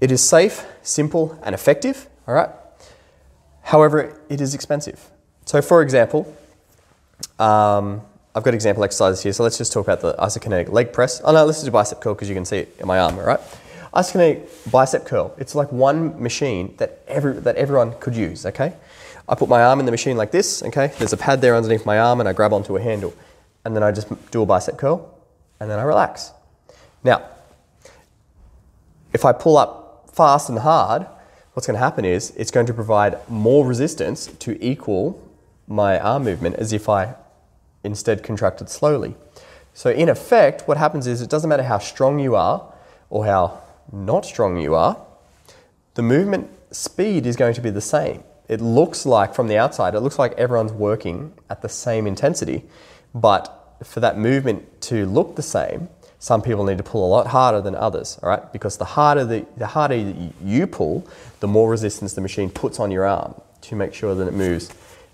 It 0.01 0.11
is 0.11 0.27
safe, 0.27 0.65
simple, 0.81 1.39
and 1.43 1.55
effective, 1.55 2.07
all 2.27 2.33
right? 2.33 2.49
However, 3.61 4.19
it 4.29 4.41
is 4.41 4.53
expensive. 4.53 5.09
So 5.45 5.61
for 5.61 5.81
example, 5.81 6.35
um, 7.39 8.01
I've 8.35 8.43
got 8.43 8.53
example 8.53 8.83
exercises 8.83 9.21
here. 9.21 9.31
So 9.31 9.43
let's 9.43 9.57
just 9.57 9.71
talk 9.71 9.85
about 9.85 10.01
the 10.01 10.13
isokinetic 10.15 10.71
leg 10.71 10.91
press. 10.91 11.21
Oh 11.23 11.31
no, 11.31 11.45
let's 11.45 11.63
do 11.63 11.69
bicep 11.69 12.01
curl 12.01 12.15
because 12.15 12.29
you 12.29 12.35
can 12.35 12.45
see 12.45 12.57
it 12.57 12.75
in 12.79 12.87
my 12.87 12.99
arm, 12.99 13.17
all 13.19 13.25
right? 13.25 13.39
Isokinetic 13.93 14.71
bicep 14.71 15.05
curl. 15.05 15.35
It's 15.37 15.53
like 15.53 15.71
one 15.71 16.21
machine 16.21 16.73
that 16.77 17.03
every 17.07 17.33
that 17.33 17.55
everyone 17.57 17.93
could 17.99 18.15
use. 18.15 18.45
Okay, 18.45 18.73
I 19.27 19.35
put 19.35 19.49
my 19.49 19.63
arm 19.63 19.79
in 19.79 19.85
the 19.85 19.91
machine 19.91 20.17
like 20.17 20.31
this. 20.31 20.61
Okay, 20.63 20.91
there's 20.99 21.13
a 21.13 21.17
pad 21.17 21.41
there 21.41 21.55
underneath 21.55 21.85
my 21.85 21.99
arm, 21.99 22.19
and 22.19 22.27
I 22.27 22.33
grab 22.33 22.53
onto 22.53 22.75
a 22.75 22.81
handle, 22.81 23.13
and 23.63 23.75
then 23.75 23.83
I 23.83 23.91
just 23.91 24.07
do 24.31 24.41
a 24.41 24.45
bicep 24.45 24.77
curl, 24.77 25.17
and 25.59 25.69
then 25.69 25.79
I 25.79 25.83
relax. 25.83 26.31
Now, 27.03 27.23
if 29.13 29.25
I 29.25 29.31
pull 29.31 29.57
up 29.57 30.09
fast 30.11 30.49
and 30.49 30.59
hard, 30.59 31.07
what's 31.53 31.67
going 31.67 31.75
to 31.75 31.83
happen 31.83 32.05
is 32.05 32.31
it's 32.31 32.51
going 32.51 32.65
to 32.65 32.73
provide 32.73 33.17
more 33.29 33.65
resistance 33.65 34.27
to 34.27 34.57
equal 34.63 35.21
my 35.67 35.99
arm 35.99 36.23
movement 36.23 36.55
as 36.55 36.73
if 36.73 36.89
I 36.89 37.15
instead 37.83 38.23
contracted 38.23 38.69
slowly. 38.69 39.15
So 39.73 39.89
in 39.89 40.09
effect, 40.09 40.67
what 40.67 40.77
happens 40.77 41.07
is 41.07 41.21
it 41.21 41.29
doesn't 41.29 41.49
matter 41.49 41.63
how 41.63 41.79
strong 41.79 42.19
you 42.19 42.35
are 42.35 42.73
or 43.09 43.25
how 43.25 43.61
not 43.91 44.25
strong 44.25 44.57
you 44.57 44.75
are, 44.75 44.97
the 45.95 46.01
movement 46.01 46.49
speed 46.71 47.25
is 47.25 47.35
going 47.35 47.53
to 47.53 47.61
be 47.61 47.69
the 47.69 47.81
same. 47.81 48.23
It 48.47 48.61
looks 48.61 49.05
like 49.05 49.33
from 49.33 49.47
the 49.47 49.57
outside, 49.57 49.95
it 49.95 50.01
looks 50.01 50.19
like 50.19 50.33
everyone's 50.33 50.73
working 50.73 51.33
at 51.49 51.61
the 51.61 51.69
same 51.69 52.07
intensity, 52.07 52.63
but 53.15 53.77
for 53.83 53.99
that 53.99 54.17
movement 54.17 54.81
to 54.81 55.05
look 55.05 55.35
the 55.35 55.41
same, 55.41 55.89
some 56.19 56.41
people 56.41 56.63
need 56.63 56.77
to 56.77 56.83
pull 56.83 57.05
a 57.05 57.09
lot 57.09 57.27
harder 57.27 57.59
than 57.59 57.75
others, 57.75 58.17
all 58.23 58.29
right? 58.29 58.53
Because 58.53 58.77
the 58.77 58.85
harder 58.85 59.25
the, 59.25 59.45
the 59.57 59.67
harder 59.67 59.95
you 60.41 60.67
pull, 60.67 61.05
the 61.41 61.47
more 61.47 61.69
resistance 61.69 62.13
the 62.13 62.21
machine 62.21 62.49
puts 62.49 62.79
on 62.79 62.91
your 62.91 63.05
arm 63.05 63.35
to 63.61 63.75
make 63.75 63.93
sure 63.93 64.15
that 64.15 64.27
it 64.27 64.33
moves. 64.33 64.69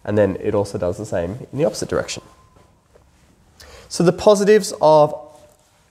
And 0.05 0.17
then 0.17 0.38
it 0.39 0.53
also 0.53 0.77
does 0.77 0.98
the 0.98 1.05
same 1.05 1.48
in 1.51 1.57
the 1.57 1.65
opposite 1.65 1.89
direction. 1.89 2.21
So 3.89 4.03
the 4.03 4.13
positives 4.13 4.71
of 4.81 5.15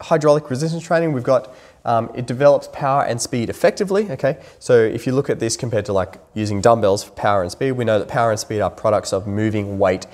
hydraulic 0.01 0.51
resistance 0.51 0.85
training, 0.85 1.13
we've 1.13 1.25
got 1.25 1.53
um, 1.89 2.11
it 2.15 2.27
develops 2.27 2.69
power 2.69 3.03
and 3.03 3.21
speed 3.21 3.49
effectively. 3.49 4.11
Okay, 4.11 4.39
so 4.59 4.79
if 4.79 5.07
you 5.07 5.13
look 5.15 5.31
at 5.31 5.41
this 5.41 5.57
compared 5.57 5.87
to 5.87 5.95
like 5.95 6.19
using 6.35 6.61
dumbbells 6.61 7.03
for 7.03 7.13
power 7.13 7.43
and 7.43 7.51
speed, 7.51 7.73
we 7.73 7.85
know 7.85 7.99
that 7.99 8.09
power 8.09 8.31
and 8.31 8.39
speed 8.39 8.61
are 8.61 8.71
products 8.71 9.13
of 9.13 9.27
moving 9.27 9.79
weight 9.79 10.07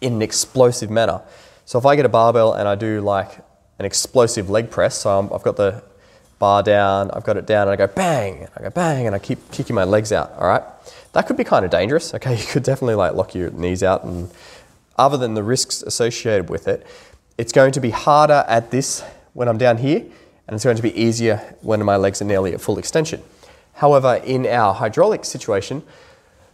in 0.00 0.12
an 0.14 0.22
explosive 0.22 0.90
manner. 0.90 1.20
So 1.64 1.76
if 1.76 1.84
I 1.84 1.96
get 1.96 2.06
a 2.06 2.08
barbell 2.08 2.52
and 2.52 2.68
I 2.68 2.76
do 2.76 3.00
like 3.00 3.40
an 3.78 3.84
explosive 3.84 4.48
leg 4.48 4.70
press. 4.70 4.98
So 4.98 5.10
i 5.10 5.22
have 5.32 5.42
got 5.42 5.56
the 5.56 5.82
bar 6.38 6.62
down, 6.62 7.10
I've 7.10 7.24
got 7.24 7.36
it 7.36 7.46
down, 7.46 7.62
and 7.68 7.70
I 7.72 7.76
go 7.76 7.92
bang, 7.92 8.42
and 8.42 8.50
I 8.56 8.62
go 8.62 8.70
bang, 8.70 9.06
and 9.06 9.14
I 9.14 9.18
keep 9.18 9.50
kicking 9.50 9.74
my 9.74 9.84
legs 9.84 10.12
out. 10.12 10.32
All 10.38 10.46
right, 10.46 10.62
that 11.14 11.26
could 11.26 11.36
be 11.36 11.44
kind 11.44 11.64
of 11.64 11.70
dangerous. 11.70 12.14
Okay, 12.14 12.36
you 12.38 12.46
could 12.46 12.62
definitely 12.62 12.94
like 12.94 13.14
lock 13.14 13.34
your 13.34 13.50
knees 13.50 13.82
out, 13.82 14.04
and 14.04 14.30
other 14.96 15.16
than 15.16 15.34
the 15.34 15.42
risks 15.42 15.82
associated 15.82 16.48
with 16.48 16.68
it, 16.68 16.86
it's 17.38 17.52
going 17.52 17.72
to 17.72 17.80
be 17.80 17.90
harder 17.90 18.44
at 18.48 18.70
this 18.70 19.02
when 19.32 19.48
I'm 19.48 19.58
down 19.58 19.78
here, 19.78 20.04
and 20.48 20.54
it's 20.54 20.64
going 20.64 20.76
to 20.76 20.82
be 20.82 20.98
easier 21.00 21.54
when 21.60 21.84
my 21.84 21.96
legs 21.96 22.20
are 22.20 22.24
nearly 22.24 22.54
at 22.54 22.60
full 22.60 22.78
extension. 22.78 23.22
However, 23.74 24.20
in 24.24 24.46
our 24.46 24.74
hydraulic 24.74 25.24
situation, 25.24 25.82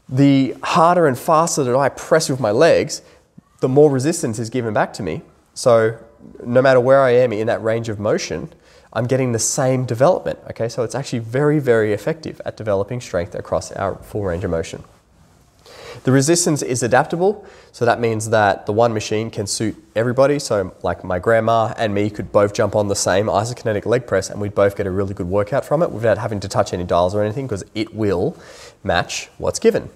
the 0.08 0.56
harder 0.62 1.06
and 1.06 1.18
faster 1.18 1.64
that 1.64 1.76
I 1.76 1.88
press 1.88 2.28
with 2.28 2.40
my 2.40 2.50
legs, 2.50 3.00
the 3.60 3.68
more 3.68 3.90
resistance 3.90 4.38
is 4.38 4.50
given 4.50 4.74
back 4.74 4.92
to 4.94 5.02
me. 5.02 5.22
So 5.54 5.96
no 6.44 6.60
matter 6.60 6.80
where 6.80 7.00
I 7.00 7.10
am 7.10 7.32
in 7.32 7.46
that 7.46 7.62
range 7.62 7.88
of 7.88 7.98
motion, 7.98 8.52
I'm 8.92 9.06
getting 9.06 9.32
the 9.32 9.38
same 9.38 9.86
development. 9.86 10.40
Okay, 10.50 10.68
so 10.68 10.82
it's 10.82 10.94
actually 10.94 11.20
very, 11.20 11.60
very 11.60 11.92
effective 11.92 12.40
at 12.44 12.56
developing 12.56 13.00
strength 13.00 13.34
across 13.34 13.72
our 13.72 13.94
full 13.96 14.24
range 14.24 14.44
of 14.44 14.50
motion. 14.50 14.84
The 16.04 16.12
resistance 16.12 16.60
is 16.60 16.82
adaptable, 16.82 17.46
so 17.72 17.86
that 17.86 17.98
means 17.98 18.28
that 18.28 18.66
the 18.66 18.74
one 18.74 18.92
machine 18.92 19.30
can 19.30 19.46
suit 19.46 19.74
everybody. 19.96 20.38
So, 20.38 20.74
like 20.82 21.02
my 21.02 21.18
grandma 21.18 21.72
and 21.78 21.94
me 21.94 22.10
could 22.10 22.30
both 22.30 22.52
jump 22.52 22.76
on 22.76 22.88
the 22.88 22.94
same 22.94 23.24
isokinetic 23.24 23.86
leg 23.86 24.06
press 24.06 24.28
and 24.28 24.38
we'd 24.38 24.54
both 24.54 24.76
get 24.76 24.86
a 24.86 24.90
really 24.90 25.14
good 25.14 25.28
workout 25.28 25.64
from 25.64 25.82
it 25.82 25.90
without 25.90 26.18
having 26.18 26.40
to 26.40 26.48
touch 26.48 26.74
any 26.74 26.84
dials 26.84 27.14
or 27.14 27.24
anything 27.24 27.46
because 27.46 27.64
it 27.74 27.94
will 27.94 28.36
match 28.82 29.30
what's 29.38 29.58
given. 29.58 29.88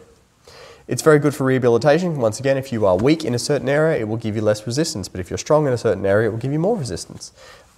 It's 0.87 1.03
very 1.03 1.19
good 1.19 1.35
for 1.35 1.45
rehabilitation. 1.45 2.17
Once 2.17 2.41
again, 2.41 2.57
if 2.57 2.73
you 2.73 2.87
are 2.87 2.97
weak 2.97 3.23
in 3.23 3.35
a 3.35 3.38
certain 3.38 3.69
area, 3.69 4.00
it 4.00 4.09
will 4.09 4.17
give 4.17 4.35
you 4.35 4.41
less 4.41 4.67
resistance, 4.67 5.09
but 5.09 5.21
if 5.21 5.29
you're 5.29 5.37
strong 5.37 5.67
in 5.67 5.75
a 5.75 5.79
certain 5.79 6.07
area, 6.07 6.29
it 6.29 6.33
will 6.33 6.38
give 6.38 6.55
you 6.55 6.59
more 6.59 6.79
resistance. 6.79 7.33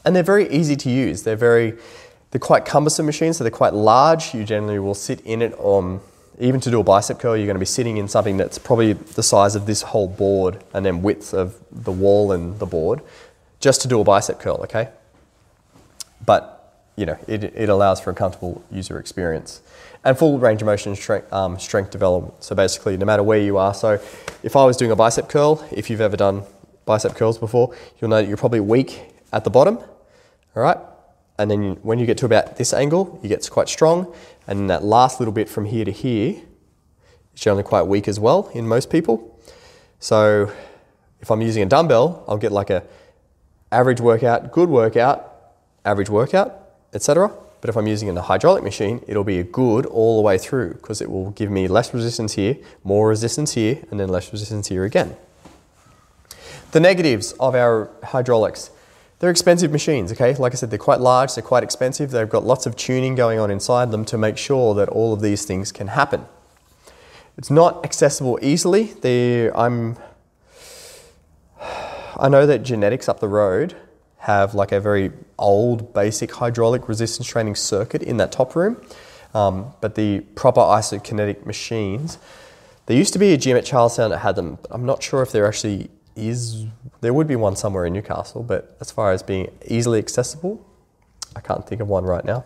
And 0.05 0.15
they're 0.15 0.23
very 0.23 0.49
easy 0.51 0.77
to 0.77 0.89
use. 0.89 1.25
They're 1.25 1.35
very 1.35 1.77
they're 2.31 2.39
quite 2.39 2.65
cumbersome 2.65 3.07
machines, 3.07 3.39
so 3.39 3.43
they're 3.43 3.51
quite 3.51 3.75
large. 3.75 4.35
You 4.35 4.45
generally 4.45 4.79
will 4.79 4.95
sit 4.95 5.21
in 5.23 5.43
it 5.43 5.53
on 5.59 6.01
even 6.41 6.61
to 6.61 6.71
do 6.71 6.81
a 6.81 6.83
bicep 6.83 7.19
curl, 7.19 7.37
you're 7.37 7.47
going 7.47 7.55
to 7.55 7.61
be 7.61 7.67
sitting 7.67 7.99
in 7.99 8.09
something 8.09 8.37
that's 8.37 8.59
probably 8.59 8.95
the 8.95 9.23
size 9.23 9.55
of 9.55 9.67
this 9.67 9.83
whole 9.83 10.09
board 10.09 10.65
and 10.73 10.85
then 10.85 11.03
width 11.03 11.35
of 11.35 11.57
the 11.71 11.93
wall 11.93 12.33
and 12.33 12.59
the 12.59 12.67
board 12.67 13.03
just 13.61 13.83
to 13.83 13.89
do 13.89 14.01
a 14.01 14.05
bicep 14.05 14.41
curl, 14.41 14.57
okay? 14.63 14.89
But, 16.25 16.75
you 16.97 17.05
know, 17.05 17.19
it, 17.29 17.45
it 17.45 17.69
allows 17.69 18.01
for 18.01 18.11
a 18.11 18.15
comfortable 18.15 18.65
user 18.71 18.99
experience. 18.99 19.61
And 20.03 20.19
full 20.19 20.39
range 20.39 20.63
of 20.63 20.67
motion 20.67 20.97
strength, 20.97 21.31
um, 21.31 21.59
strength 21.59 21.91
development. 21.91 22.43
So 22.43 22.55
basically, 22.55 22.97
no 22.97 23.05
matter 23.05 23.23
where 23.23 23.39
you 23.39 23.59
are. 23.59 23.75
So 23.75 24.01
if 24.43 24.57
I 24.57 24.65
was 24.65 24.79
doing 24.79 24.91
a 24.91 24.97
bicep 24.97 25.29
curl, 25.29 25.67
if 25.71 25.91
you've 25.91 26.01
ever 26.01 26.17
done 26.17 26.45
bicep 26.87 27.15
curls 27.17 27.37
before, 27.37 27.77
you'll 28.01 28.09
know 28.09 28.17
that 28.17 28.29
you're 28.29 28.39
probably 28.39 28.61
weak 28.61 29.03
at 29.31 29.45
the 29.45 29.51
bottom, 29.51 29.77
all 29.77 30.63
right? 30.63 30.79
And 31.41 31.51
then 31.51 31.79
when 31.81 31.99
you 31.99 32.05
get 32.05 32.19
to 32.19 32.27
about 32.27 32.59
this 32.59 32.75
angle, 32.75 33.19
you 33.23 33.29
get 33.31 33.49
quite 33.49 33.71
strong. 33.71 34.15
And 34.47 34.69
that 34.69 34.85
last 34.85 35.21
little 35.21 35.33
bit 35.33 35.49
from 35.49 35.65
here 35.65 35.87
to 35.87 35.91
here 35.91 36.37
is 37.35 37.41
generally 37.41 37.63
quite 37.63 37.85
weak 37.85 38.09
as 38.09 38.21
well 38.21 38.51
in 38.53 38.69
most 38.69 38.91
people. 38.91 39.41
So 40.01 40.53
if 41.21 41.31
I'm 41.31 41.41
using 41.41 41.63
a 41.63 41.67
dumbbell, 41.67 42.25
I'll 42.29 42.37
get 42.37 42.53
like 42.53 42.69
a 42.69 42.85
average 43.73 44.03
workout, 44.03 44.53
good 44.53 44.69
workout, 44.69 45.35
average 45.87 46.11
workout, 46.11 46.55
etc. 46.93 47.33
But 47.63 47.71
if 47.71 47.77
I'm 47.77 47.87
using 47.87 48.15
a 48.15 48.21
hydraulic 48.21 48.63
machine, 48.63 49.03
it'll 49.09 49.25
be 49.25 49.39
a 49.39 49.45
good 49.45 49.87
all 49.87 50.17
the 50.17 50.23
way 50.23 50.37
through 50.37 50.75
because 50.75 51.01
it 51.01 51.11
will 51.11 51.31
give 51.31 51.51
me 51.51 51.69
less 51.69 51.95
resistance 51.95 52.35
here, 52.35 52.59
more 52.85 53.09
resistance 53.09 53.55
here, 53.55 53.79
and 53.91 53.99
then 53.99 54.11
less 54.11 54.31
resistance 54.31 54.69
here 54.69 54.85
again. 54.85 55.17
The 56.73 56.81
negatives 56.81 57.33
of 57.41 57.55
our 57.55 57.89
hydraulics. 58.05 58.71
They're 59.21 59.31
expensive 59.31 59.71
machines, 59.71 60.11
okay? 60.13 60.35
Like 60.35 60.53
I 60.53 60.57
said, 60.57 60.71
they're 60.71 60.79
quite 60.79 61.01
large, 61.01 61.35
they're 61.35 61.43
quite 61.43 61.63
expensive, 61.63 62.11
they've 62.11 62.29
got 62.29 62.45
lots 62.45 62.65
of 62.65 62.75
tuning 62.75 63.15
going 63.15 63.39
on 63.39 63.51
inside 63.51 63.91
them 63.91 64.07
to 64.07 64.17
make 64.17 64.39
sure 64.39 64.75
that 64.75 64.89
all 64.89 65.13
of 65.13 65.21
these 65.21 65.45
things 65.45 65.73
can 65.73 65.89
happen. 65.89 66.25
It's 67.37 67.51
not 67.51 67.85
accessible 67.85 68.39
easily. 68.41 68.85
They're, 68.85 69.55
I'm, 69.57 69.97
I 72.17 72.31
know 72.31 72.47
that 72.47 72.63
Genesis 72.63 73.11
up 73.11 73.21
the 73.21 73.29
road 73.29 73.77
have 74.21 74.55
like 74.55 74.73
a 74.73 74.81
very 74.81 75.13
old 75.39 75.93
basic 75.93 76.33
hydraulic 76.33 76.89
resistance 76.89 77.27
training 77.27 77.57
circuit 77.57 78.03
in 78.03 78.17
that 78.17 78.33
top 78.33 78.57
room, 78.57 78.83
um, 79.35 79.73
but 79.83 79.97
the 79.97 80.21
proper 80.35 80.61
isokinetic 80.61 81.45
machines, 81.45 82.17
there 82.87 82.97
used 82.97 83.13
to 83.13 83.19
be 83.19 83.35
a 83.35 83.37
gym 83.37 83.59
at 83.59 83.67
Charlestown 83.67 84.11
that 84.11 84.19
had 84.19 84.35
them. 84.35 84.59
But 84.63 84.73
I'm 84.73 84.87
not 84.87 85.03
sure 85.03 85.23
if 85.23 85.31
they're 85.31 85.47
actually 85.47 85.91
is 86.29 86.67
there 87.01 87.15
would 87.15 87.27
be 87.27 87.37
one 87.37 87.57
somewhere 87.57 87.87
in 87.87 87.93
Newcastle, 87.93 88.43
but 88.43 88.77
as 88.81 88.91
far 88.91 89.13
as 89.13 89.23
being 89.23 89.51
easily 89.67 89.99
accessible, 89.99 90.65
I 91.35 91.41
can't 91.41 91.67
think 91.67 91.81
of 91.81 91.89
one 91.89 92.05
right 92.05 92.25
now. 92.25 92.45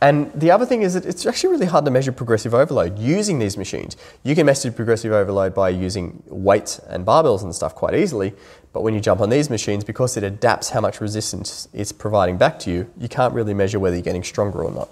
And 0.00 0.32
the 0.32 0.52
other 0.52 0.64
thing 0.64 0.82
is 0.82 0.94
that 0.94 1.04
it's 1.04 1.26
actually 1.26 1.50
really 1.50 1.66
hard 1.66 1.84
to 1.84 1.90
measure 1.90 2.12
progressive 2.12 2.54
overload 2.54 2.98
using 2.98 3.40
these 3.40 3.56
machines. 3.56 3.96
You 4.22 4.36
can 4.36 4.46
measure 4.46 4.70
progressive 4.70 5.12
overload 5.12 5.54
by 5.54 5.70
using 5.70 6.22
weights 6.28 6.78
and 6.78 7.04
barbells 7.04 7.42
and 7.42 7.52
stuff 7.52 7.74
quite 7.74 7.94
easily, 7.94 8.32
but 8.72 8.82
when 8.82 8.94
you 8.94 9.00
jump 9.00 9.20
on 9.20 9.28
these 9.28 9.50
machines, 9.50 9.82
because 9.82 10.16
it 10.16 10.22
adapts 10.22 10.70
how 10.70 10.80
much 10.80 11.00
resistance 11.00 11.66
it's 11.72 11.90
providing 11.90 12.38
back 12.38 12.60
to 12.60 12.70
you, 12.70 12.88
you 12.96 13.08
can't 13.08 13.34
really 13.34 13.54
measure 13.54 13.80
whether 13.80 13.96
you're 13.96 14.04
getting 14.04 14.22
stronger 14.22 14.62
or 14.62 14.70
not. 14.70 14.88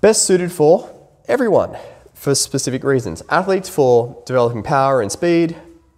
Best 0.00 0.22
suited 0.22 0.52
for 0.52 0.88
everyone 1.26 1.76
for 2.20 2.34
specific 2.34 2.84
reasons. 2.84 3.22
Athletes 3.30 3.70
for 3.70 4.22
developing 4.26 4.62
power 4.62 5.00
and 5.00 5.10
speed, 5.10 5.56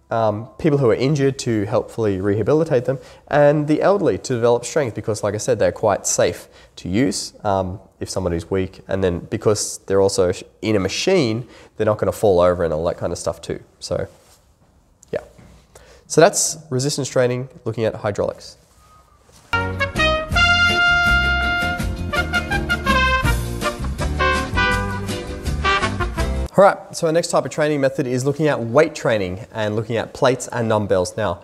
um, 0.09 0.47
people 0.57 0.77
who 0.77 0.89
are 0.89 0.95
injured 0.95 1.37
to 1.39 1.65
helpfully 1.65 2.21
rehabilitate 2.21 2.85
them, 2.85 2.97
and 3.27 3.67
the 3.67 3.81
elderly 3.81 4.17
to 4.19 4.33
develop 4.33 4.63
strength 4.63 4.95
because, 4.95 5.21
like 5.21 5.33
I 5.33 5.37
said, 5.37 5.59
they're 5.59 5.73
quite 5.73 6.07
safe 6.07 6.47
to 6.77 6.87
use 6.87 7.33
um, 7.43 7.77
if 7.99 8.09
somebody's 8.09 8.49
weak, 8.49 8.79
and 8.87 9.03
then 9.03 9.19
because 9.19 9.79
they're 9.79 9.99
also 9.99 10.31
in 10.61 10.77
a 10.77 10.79
machine, 10.79 11.45
they're 11.75 11.85
not 11.85 11.97
going 11.97 12.11
to 12.11 12.17
fall 12.17 12.39
over 12.39 12.63
and 12.63 12.73
all 12.73 12.85
that 12.85 12.97
kind 12.97 13.11
of 13.11 13.19
stuff 13.19 13.41
too. 13.41 13.61
So, 13.79 14.07
yeah. 15.11 15.19
So 16.07 16.21
that's 16.21 16.57
resistance 16.69 17.09
training 17.09 17.49
looking 17.65 17.83
at 17.83 17.95
hydraulics. 17.95 18.55
All 26.55 26.63
right, 26.63 26.95
so 26.95 27.07
our 27.07 27.13
next 27.13 27.29
type 27.29 27.45
of 27.45 27.51
training 27.51 27.81
method 27.81 28.05
is 28.05 28.25
looking 28.25 28.47
at 28.47 28.59
weight 28.59 28.93
training 28.93 29.47
and 29.51 29.75
looking 29.75 29.97
at 29.97 30.13
plates 30.13 30.47
and 30.49 30.69
dumbbells. 30.69 31.17
Now, 31.17 31.41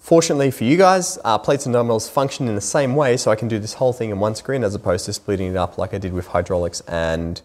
fortunately 0.00 0.50
for 0.50 0.64
you 0.64 0.76
guys, 0.76 1.18
uh, 1.24 1.38
plates 1.38 1.64
and 1.64 1.72
dumbbells 1.72 2.10
function 2.10 2.46
in 2.46 2.54
the 2.54 2.60
same 2.60 2.94
way, 2.94 3.16
so 3.16 3.30
I 3.30 3.36
can 3.36 3.48
do 3.48 3.58
this 3.58 3.72
whole 3.72 3.94
thing 3.94 4.10
in 4.10 4.20
one 4.20 4.34
screen 4.34 4.64
as 4.64 4.74
opposed 4.74 5.06
to 5.06 5.14
splitting 5.14 5.52
it 5.52 5.56
up 5.56 5.78
like 5.78 5.94
I 5.94 5.98
did 5.98 6.12
with 6.12 6.26
hydraulics 6.26 6.82
and 6.82 7.40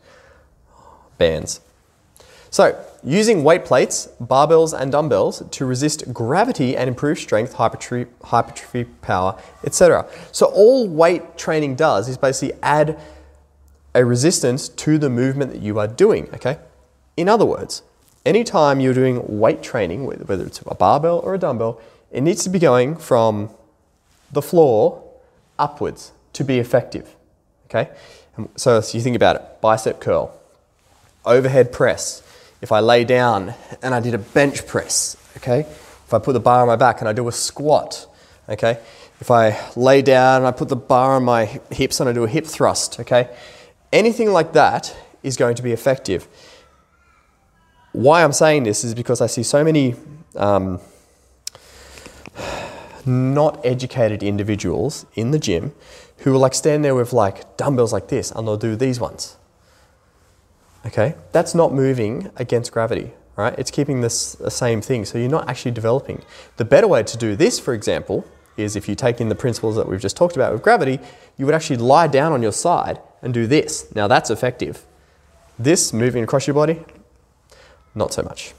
bands. 1.17 1.61
So, 2.49 2.77
using 3.01 3.45
weight 3.45 3.63
plates, 3.63 4.09
barbells, 4.21 4.77
and 4.77 4.91
dumbbells 4.91 5.41
to 5.51 5.65
resist 5.65 6.13
gravity 6.13 6.75
and 6.75 6.89
improve 6.89 7.17
strength, 7.17 7.53
hypertrophy, 7.53 8.11
hypertrophy 8.25 8.83
power, 9.01 9.41
etc. 9.63 10.05
So, 10.33 10.47
all 10.47 10.89
weight 10.89 11.37
training 11.37 11.75
does 11.75 12.09
is 12.09 12.17
basically 12.17 12.59
add 12.61 12.99
a 13.95 14.03
resistance 14.03 14.67
to 14.67 14.97
the 14.97 15.09
movement 15.09 15.53
that 15.53 15.61
you 15.61 15.79
are 15.79 15.87
doing, 15.87 16.27
okay? 16.33 16.57
In 17.15 17.29
other 17.29 17.45
words, 17.45 17.83
anytime 18.25 18.79
you're 18.79 18.93
doing 18.93 19.39
weight 19.39 19.61
training, 19.61 20.05
whether 20.05 20.45
it's 20.45 20.61
a 20.65 20.75
barbell 20.75 21.19
or 21.19 21.35
a 21.35 21.37
dumbbell, 21.37 21.79
it 22.11 22.21
needs 22.21 22.43
to 22.43 22.49
be 22.49 22.59
going 22.59 22.95
from 22.95 23.49
the 24.31 24.41
floor 24.41 25.03
upwards 25.59 26.11
to 26.33 26.43
be 26.43 26.59
effective. 26.59 27.15
Okay? 27.65 27.89
Um, 28.37 28.49
so, 28.55 28.81
so 28.81 28.97
you 28.97 29.03
think 29.03 29.15
about 29.15 29.35
it 29.35 29.61
bicep 29.61 29.99
curl, 29.99 30.33
overhead 31.25 31.71
press. 31.71 32.21
If 32.61 32.71
I 32.71 32.79
lay 32.79 33.03
down 33.03 33.53
and 33.81 33.93
I 33.93 33.99
did 33.99 34.13
a 34.13 34.17
bench 34.17 34.65
press, 34.65 35.17
okay? 35.37 35.61
If 35.61 36.13
I 36.13 36.19
put 36.19 36.31
the 36.31 36.39
bar 36.39 36.61
on 36.61 36.67
my 36.67 36.77
back 36.77 37.01
and 37.01 37.09
I 37.09 37.13
do 37.13 37.27
a 37.27 37.31
squat, 37.31 38.07
okay? 38.47 38.79
If 39.19 39.29
I 39.29 39.59
lay 39.75 40.01
down 40.01 40.37
and 40.37 40.47
I 40.47 40.51
put 40.51 40.69
the 40.69 40.75
bar 40.75 41.15
on 41.15 41.23
my 41.23 41.45
hips 41.71 41.99
and 41.99 42.09
I 42.09 42.13
do 42.13 42.23
a 42.23 42.27
hip 42.27 42.45
thrust, 42.45 43.01
okay? 43.01 43.35
Anything 43.91 44.31
like 44.31 44.53
that 44.53 44.95
is 45.23 45.35
going 45.35 45.55
to 45.55 45.63
be 45.63 45.73
effective 45.73 46.27
why 47.93 48.23
I'm 48.23 48.33
saying 48.33 48.63
this 48.63 48.83
is 48.83 48.93
because 48.93 49.21
I 49.21 49.27
see 49.27 49.43
so 49.43 49.63
many 49.63 49.95
um, 50.35 50.79
not 53.05 53.63
educated 53.65 54.23
individuals 54.23 55.05
in 55.15 55.31
the 55.31 55.39
gym 55.39 55.73
who 56.17 56.33
will 56.33 56.39
like 56.39 56.53
stand 56.53 56.83
there 56.83 56.95
with 56.95 57.13
like 57.13 57.57
dumbbells 57.57 57.93
like 57.93 58.07
this 58.07 58.31
and 58.31 58.47
they'll 58.47 58.57
do 58.57 58.75
these 58.75 58.99
ones. 58.99 59.37
Okay, 60.85 61.15
that's 61.31 61.55
not 61.55 61.73
moving 61.73 62.29
against 62.35 62.71
gravity, 62.71 63.11
right? 63.37 63.57
It's 63.57 63.71
keeping 63.71 64.01
this 64.01 64.33
the 64.33 64.51
same 64.51 64.81
thing, 64.81 65.05
so 65.05 65.17
you're 65.17 65.29
not 65.29 65.47
actually 65.47 65.71
developing. 65.71 66.23
The 66.57 66.65
better 66.65 66.87
way 66.87 67.03
to 67.03 67.17
do 67.17 67.35
this, 67.37 67.57
for 67.57 67.73
example, 67.73 68.25
is 68.57 68.75
if 68.75 68.89
you 68.89 68.95
take 68.95 69.21
in 69.21 69.29
the 69.29 69.35
principles 69.35 69.75
that 69.77 69.87
we've 69.87 70.01
just 70.01 70.17
talked 70.17 70.35
about 70.35 70.51
with 70.51 70.61
gravity, 70.61 70.99
you 71.37 71.45
would 71.45 71.55
actually 71.55 71.77
lie 71.77 72.07
down 72.07 72.33
on 72.33 72.41
your 72.41 72.51
side 72.51 72.99
and 73.21 73.33
do 73.33 73.47
this. 73.47 73.93
Now 73.95 74.07
that's 74.07 74.29
effective. 74.29 74.85
This 75.57 75.93
moving 75.93 76.23
across 76.23 76.47
your 76.47 76.53
body, 76.53 76.83
not 77.95 78.13
so 78.13 78.23
much. 78.23 78.53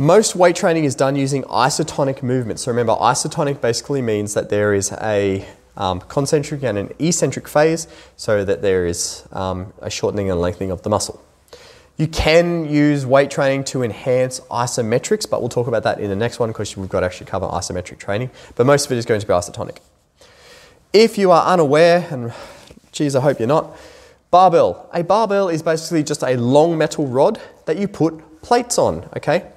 Most 0.00 0.36
weight 0.36 0.54
training 0.54 0.84
is 0.84 0.94
done 0.94 1.16
using 1.16 1.42
isotonic 1.44 2.22
movement. 2.22 2.60
So 2.60 2.70
remember, 2.70 2.94
isotonic 2.94 3.60
basically 3.60 4.00
means 4.00 4.34
that 4.34 4.48
there 4.48 4.72
is 4.72 4.92
a 4.92 5.44
um, 5.76 6.00
concentric 6.02 6.62
and 6.62 6.78
an 6.78 6.92
eccentric 6.98 7.48
phase, 7.48 7.88
so 8.16 8.44
that 8.44 8.62
there 8.62 8.86
is 8.86 9.24
um, 9.32 9.72
a 9.80 9.90
shortening 9.90 10.30
and 10.30 10.40
lengthening 10.40 10.70
of 10.70 10.82
the 10.82 10.90
muscle. 10.90 11.22
You 11.96 12.06
can 12.06 12.68
use 12.68 13.04
weight 13.04 13.28
training 13.28 13.64
to 13.64 13.82
enhance 13.82 14.38
isometrics, 14.52 15.28
but 15.28 15.40
we'll 15.40 15.48
talk 15.48 15.66
about 15.66 15.82
that 15.82 15.98
in 15.98 16.08
the 16.08 16.16
next 16.16 16.38
one 16.38 16.50
because 16.50 16.76
we've 16.76 16.88
got 16.88 17.00
to 17.00 17.06
actually 17.06 17.26
cover 17.26 17.46
isometric 17.46 17.98
training. 17.98 18.30
But 18.54 18.66
most 18.66 18.86
of 18.86 18.92
it 18.92 18.98
is 18.98 19.04
going 19.04 19.20
to 19.20 19.26
be 19.26 19.32
isotonic. 19.32 19.78
If 20.92 21.18
you 21.18 21.32
are 21.32 21.44
unaware, 21.44 22.06
and 22.10 22.32
geez, 22.92 23.16
I 23.16 23.20
hope 23.20 23.40
you're 23.40 23.48
not, 23.48 23.76
barbell. 24.30 24.88
A 24.92 25.02
barbell 25.02 25.48
is 25.48 25.62
basically 25.62 26.02
just 26.02 26.22
a 26.22 26.36
long 26.36 26.76
metal 26.76 27.06
rod 27.06 27.40
that 27.66 27.78
you 27.78 27.88
put 27.88 28.42
plates 28.42 28.78
on, 28.78 29.08
okay? 29.16 29.50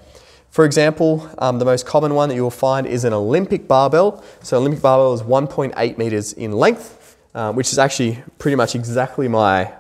For 0.49 0.65
example, 0.65 1.29
um, 1.37 1.59
the 1.59 1.65
most 1.65 1.85
common 1.85 2.13
one 2.13 2.29
that 2.29 2.35
you 2.35 2.43
will 2.43 2.49
find 2.49 2.85
is 2.85 3.05
an 3.05 3.13
Olympic 3.13 3.67
barbell. 3.67 4.23
So 4.41 4.57
Olympic 4.57 4.81
barbell 4.81 5.13
is 5.13 5.21
1.8 5.21 5.97
meters 5.97 6.33
in 6.33 6.51
length, 6.51 7.17
uh, 7.33 7.53
which 7.53 7.71
is 7.71 7.79
actually 7.79 8.21
pretty 8.37 8.55
much 8.55 8.75
exactly 8.75 9.27
my 9.27 9.71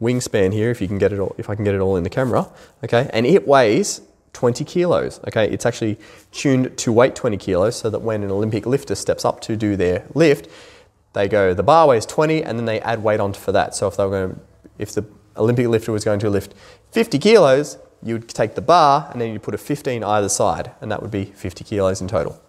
wingspan 0.00 0.52
here, 0.52 0.70
if 0.70 0.80
you 0.80 0.88
can 0.88 0.98
get 0.98 1.12
it 1.12 1.18
all, 1.18 1.34
if 1.38 1.50
I 1.50 1.54
can 1.54 1.64
get 1.64 1.74
it 1.74 1.80
all 1.80 1.96
in 1.96 2.02
the 2.02 2.10
camera, 2.10 2.48
okay? 2.84 3.10
And 3.12 3.26
it 3.26 3.46
weighs 3.46 4.00
20 4.32 4.64
kilos, 4.64 5.20
okay? 5.28 5.50
It's 5.50 5.64
actually 5.64 5.98
tuned 6.32 6.76
to 6.78 6.92
weight 6.92 7.14
20 7.14 7.36
kilos 7.38 7.76
so 7.76 7.90
that 7.90 8.00
when 8.00 8.22
an 8.22 8.30
Olympic 8.30 8.66
lifter 8.66 8.94
steps 8.94 9.24
up 9.24 9.40
to 9.42 9.56
do 9.56 9.76
their 9.76 10.04
lift, 10.14 10.48
they 11.16 11.28
go, 11.28 11.54
the 11.54 11.62
bar 11.62 11.88
weighs 11.88 12.06
20 12.06 12.44
and 12.44 12.58
then 12.58 12.66
they 12.66 12.80
add 12.80 13.02
weight 13.02 13.20
onto 13.20 13.40
for 13.40 13.50
that. 13.52 13.74
So 13.74 13.88
if 13.88 13.96
they 13.96 14.04
were 14.04 14.10
going 14.10 14.34
to, 14.34 14.40
if 14.78 14.92
the 14.92 15.04
Olympic 15.36 15.66
lifter 15.66 15.90
was 15.90 16.04
going 16.04 16.20
to 16.20 16.30
lift 16.30 16.54
50 16.92 17.18
kilos, 17.18 17.78
you 18.02 18.14
would 18.14 18.28
take 18.28 18.54
the 18.54 18.60
bar 18.60 19.08
and 19.10 19.20
then 19.20 19.32
you'd 19.32 19.42
put 19.42 19.54
a 19.54 19.58
15 19.58 20.04
either 20.04 20.28
side, 20.28 20.70
and 20.80 20.92
that 20.92 21.00
would 21.02 21.10
be 21.10 21.24
50 21.24 21.64
kilos 21.64 22.00
in 22.00 22.08
total. 22.08 22.40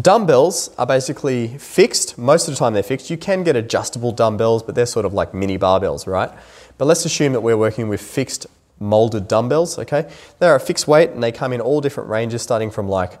Dumbbells 0.00 0.70
are 0.78 0.86
basically 0.86 1.58
fixed. 1.58 2.18
Most 2.18 2.46
of 2.46 2.54
the 2.54 2.58
time 2.58 2.74
they're 2.74 2.82
fixed. 2.82 3.10
You 3.10 3.16
can 3.16 3.42
get 3.42 3.56
adjustable 3.56 4.12
dumbbells, 4.12 4.62
but 4.62 4.74
they're 4.74 4.86
sort 4.86 5.06
of 5.06 5.12
like 5.12 5.34
mini 5.34 5.58
barbells, 5.58 6.06
right? 6.06 6.30
But 6.76 6.84
let's 6.84 7.04
assume 7.04 7.32
that 7.32 7.40
we're 7.40 7.56
working 7.56 7.88
with 7.88 8.00
fixed 8.00 8.46
molded 8.78 9.26
dumbbells, 9.26 9.78
okay? 9.78 10.08
They're 10.38 10.54
a 10.54 10.60
fixed 10.60 10.86
weight 10.86 11.10
and 11.10 11.22
they 11.22 11.32
come 11.32 11.52
in 11.52 11.60
all 11.60 11.80
different 11.80 12.10
ranges 12.10 12.42
starting 12.42 12.70
from 12.70 12.88
like, 12.88 13.18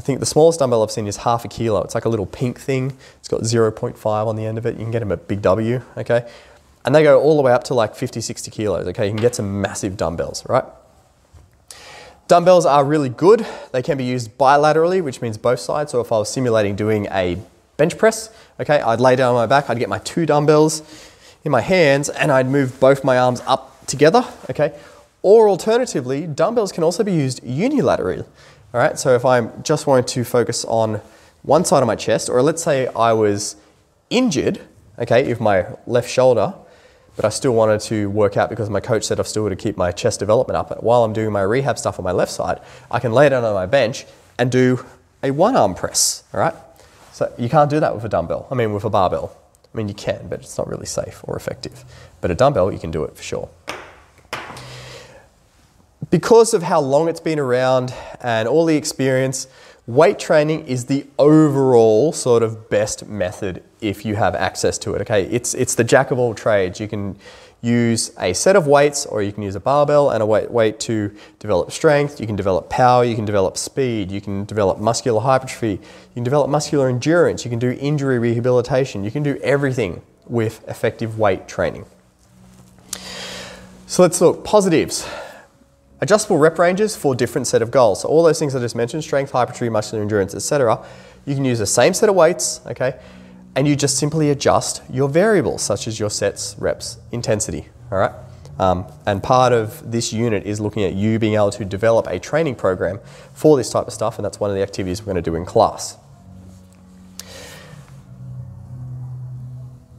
I 0.00 0.02
think 0.02 0.18
the 0.18 0.24
smallest 0.24 0.60
dumbbell 0.60 0.82
I've 0.82 0.90
seen 0.90 1.06
is 1.06 1.18
half 1.18 1.44
a 1.44 1.48
kilo. 1.48 1.82
It's 1.82 1.94
like 1.94 2.06
a 2.06 2.08
little 2.08 2.24
pink 2.24 2.58
thing. 2.58 2.96
It's 3.18 3.28
got 3.28 3.42
0.5 3.42 4.26
on 4.26 4.34
the 4.34 4.46
end 4.46 4.56
of 4.56 4.64
it. 4.64 4.78
You 4.78 4.84
can 4.84 4.90
get 4.90 5.00
them 5.00 5.12
at 5.12 5.28
Big 5.28 5.42
W, 5.42 5.82
okay? 5.94 6.26
And 6.86 6.94
they 6.94 7.02
go 7.02 7.20
all 7.20 7.36
the 7.36 7.42
way 7.42 7.52
up 7.52 7.64
to 7.64 7.74
like 7.74 7.94
50, 7.94 8.22
60 8.22 8.50
kilos, 8.50 8.86
okay? 8.86 9.04
You 9.04 9.10
can 9.10 9.20
get 9.20 9.34
some 9.34 9.60
massive 9.60 9.98
dumbbells, 9.98 10.42
right? 10.48 10.64
Dumbbells 12.28 12.64
are 12.64 12.82
really 12.82 13.10
good. 13.10 13.46
They 13.72 13.82
can 13.82 13.98
be 13.98 14.04
used 14.04 14.38
bilaterally, 14.38 15.02
which 15.04 15.20
means 15.20 15.36
both 15.36 15.60
sides. 15.60 15.92
So 15.92 16.00
if 16.00 16.10
I 16.12 16.16
was 16.16 16.32
simulating 16.32 16.76
doing 16.76 17.06
a 17.10 17.36
bench 17.76 17.98
press, 17.98 18.30
okay, 18.58 18.80
I'd 18.80 19.00
lay 19.00 19.16
down 19.16 19.34
on 19.34 19.42
my 19.42 19.44
back, 19.44 19.68
I'd 19.68 19.78
get 19.78 19.90
my 19.90 19.98
two 19.98 20.24
dumbbells 20.24 20.82
in 21.44 21.52
my 21.52 21.60
hands, 21.60 22.08
and 22.08 22.32
I'd 22.32 22.46
move 22.46 22.80
both 22.80 23.04
my 23.04 23.18
arms 23.18 23.42
up 23.46 23.84
together, 23.84 24.24
okay? 24.48 24.72
Or 25.20 25.46
alternatively, 25.50 26.26
dumbbells 26.26 26.72
can 26.72 26.84
also 26.84 27.04
be 27.04 27.12
used 27.12 27.42
unilaterally, 27.44 28.24
all 28.72 28.80
right? 28.80 28.98
So 28.98 29.14
if 29.14 29.24
I'm 29.24 29.62
just 29.62 29.86
wanting 29.86 30.06
to 30.06 30.24
focus 30.24 30.64
on 30.64 31.00
one 31.42 31.64
side 31.64 31.82
of 31.82 31.86
my 31.86 31.96
chest, 31.96 32.28
or 32.28 32.42
let's 32.42 32.62
say 32.62 32.86
I 32.88 33.12
was 33.12 33.56
injured, 34.10 34.60
okay, 34.98 35.30
if 35.30 35.40
my 35.40 35.66
left 35.86 36.10
shoulder, 36.10 36.54
but 37.16 37.24
I 37.24 37.28
still 37.28 37.52
wanted 37.52 37.80
to 37.82 38.08
work 38.08 38.36
out 38.36 38.48
because 38.48 38.70
my 38.70 38.80
coach 38.80 39.04
said 39.04 39.20
I've 39.20 39.28
still 39.28 39.42
got 39.42 39.50
to 39.50 39.56
keep 39.56 39.76
my 39.76 39.92
chest 39.92 40.20
development 40.20 40.56
up. 40.56 40.68
But 40.68 40.82
while 40.82 41.04
I'm 41.04 41.12
doing 41.12 41.32
my 41.32 41.42
rehab 41.42 41.78
stuff 41.78 41.98
on 41.98 42.04
my 42.04 42.12
left 42.12 42.32
side, 42.32 42.60
I 42.90 43.00
can 43.00 43.12
lay 43.12 43.28
down 43.28 43.44
on 43.44 43.54
my 43.54 43.66
bench 43.66 44.06
and 44.38 44.50
do 44.50 44.84
a 45.22 45.30
one 45.30 45.56
arm 45.56 45.74
press, 45.74 46.24
all 46.32 46.40
right? 46.40 46.54
So 47.12 47.32
you 47.36 47.48
can't 47.48 47.68
do 47.68 47.80
that 47.80 47.94
with 47.94 48.04
a 48.04 48.08
dumbbell. 48.08 48.46
I 48.50 48.54
mean, 48.54 48.72
with 48.72 48.84
a 48.84 48.90
barbell. 48.90 49.36
I 49.72 49.76
mean, 49.76 49.88
you 49.88 49.94
can, 49.94 50.28
but 50.28 50.40
it's 50.40 50.56
not 50.56 50.68
really 50.68 50.86
safe 50.86 51.20
or 51.24 51.36
effective. 51.36 51.84
But 52.20 52.30
a 52.30 52.34
dumbbell, 52.34 52.72
you 52.72 52.78
can 52.78 52.90
do 52.90 53.04
it 53.04 53.16
for 53.16 53.22
sure. 53.22 53.48
Because 56.10 56.54
of 56.54 56.64
how 56.64 56.80
long 56.80 57.08
it's 57.08 57.20
been 57.20 57.38
around 57.38 57.94
and 58.20 58.48
all 58.48 58.66
the 58.66 58.76
experience, 58.76 59.46
weight 59.86 60.18
training 60.18 60.66
is 60.66 60.86
the 60.86 61.06
overall 61.18 62.12
sort 62.12 62.42
of 62.42 62.68
best 62.68 63.06
method 63.06 63.62
if 63.80 64.04
you 64.04 64.16
have 64.16 64.34
access 64.34 64.76
to 64.78 64.94
it. 64.94 65.00
Okay, 65.02 65.24
it's 65.26 65.54
it's 65.54 65.76
the 65.76 65.84
jack 65.84 66.10
of 66.10 66.18
all 66.18 66.34
trades. 66.34 66.80
You 66.80 66.88
can 66.88 67.16
use 67.62 68.10
a 68.18 68.32
set 68.32 68.56
of 68.56 68.66
weights 68.66 69.06
or 69.06 69.22
you 69.22 69.32
can 69.32 69.44
use 69.44 69.54
a 69.54 69.60
barbell 69.60 70.10
and 70.10 70.22
a 70.22 70.26
weight, 70.26 70.50
weight 70.50 70.80
to 70.80 71.14
develop 71.38 71.70
strength, 71.70 72.18
you 72.18 72.26
can 72.26 72.34
develop 72.34 72.70
power, 72.70 73.04
you 73.04 73.14
can 73.14 73.26
develop 73.26 73.56
speed, 73.56 74.10
you 74.10 74.20
can 74.20 74.44
develop 74.46 74.78
muscular 74.78 75.20
hypertrophy, 75.20 75.72
you 75.72 76.14
can 76.14 76.24
develop 76.24 76.48
muscular 76.48 76.88
endurance, 76.88 77.44
you 77.44 77.50
can 77.50 77.58
do 77.58 77.72
injury 77.72 78.18
rehabilitation, 78.18 79.04
you 79.04 79.10
can 79.10 79.22
do 79.22 79.38
everything 79.42 80.00
with 80.26 80.66
effective 80.68 81.18
weight 81.18 81.46
training. 81.46 81.84
So 83.86 84.02
let's 84.02 84.20
look 84.20 84.42
positives. 84.42 85.06
Adjustable 86.02 86.38
rep 86.38 86.58
ranges 86.58 86.96
for 86.96 87.14
different 87.14 87.46
set 87.46 87.60
of 87.60 87.70
goals. 87.70 88.02
So 88.02 88.08
all 88.08 88.22
those 88.22 88.38
things 88.38 88.54
I 88.54 88.60
just 88.60 88.74
mentioned, 88.74 89.04
strength, 89.04 89.32
hypertrophy, 89.32 89.68
muscular 89.68 90.02
endurance, 90.02 90.34
etc. 90.34 90.84
You 91.26 91.34
can 91.34 91.44
use 91.44 91.58
the 91.58 91.66
same 91.66 91.92
set 91.92 92.08
of 92.08 92.14
weights, 92.14 92.60
okay, 92.66 92.98
and 93.54 93.68
you 93.68 93.76
just 93.76 93.98
simply 93.98 94.30
adjust 94.30 94.82
your 94.90 95.08
variables, 95.08 95.62
such 95.62 95.86
as 95.86 96.00
your 96.00 96.10
sets, 96.10 96.56
reps, 96.58 96.98
intensity, 97.12 97.68
all 97.92 97.98
right? 97.98 98.12
Um, 98.58 98.86
and 99.06 99.22
part 99.22 99.52
of 99.52 99.90
this 99.90 100.12
unit 100.12 100.44
is 100.44 100.60
looking 100.60 100.84
at 100.84 100.94
you 100.94 101.18
being 101.18 101.34
able 101.34 101.50
to 101.50 101.64
develop 101.64 102.06
a 102.06 102.18
training 102.18 102.56
program 102.56 103.00
for 103.32 103.56
this 103.56 103.70
type 103.70 103.86
of 103.86 103.92
stuff, 103.92 104.18
and 104.18 104.24
that's 104.24 104.40
one 104.40 104.50
of 104.50 104.56
the 104.56 104.62
activities 104.62 105.00
we're 105.00 105.12
going 105.12 105.22
to 105.22 105.30
do 105.30 105.34
in 105.34 105.44
class. 105.44 105.96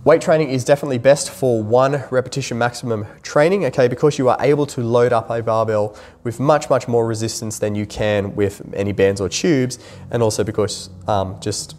Weight 0.03 0.19
training 0.19 0.49
is 0.49 0.65
definitely 0.65 0.97
best 0.97 1.29
for 1.29 1.61
one 1.61 2.03
repetition 2.09 2.57
maximum 2.57 3.05
training, 3.21 3.65
okay, 3.65 3.87
because 3.87 4.17
you 4.17 4.29
are 4.29 4.37
able 4.39 4.65
to 4.65 4.81
load 4.81 5.13
up 5.13 5.29
a 5.29 5.43
barbell 5.43 5.95
with 6.23 6.39
much, 6.39 6.71
much 6.71 6.87
more 6.87 7.05
resistance 7.05 7.59
than 7.59 7.75
you 7.75 7.85
can 7.85 8.35
with 8.35 8.67
any 8.73 8.93
bands 8.93 9.21
or 9.21 9.29
tubes, 9.29 9.77
and 10.09 10.23
also 10.23 10.43
because 10.43 10.89
um, 11.07 11.39
just 11.39 11.75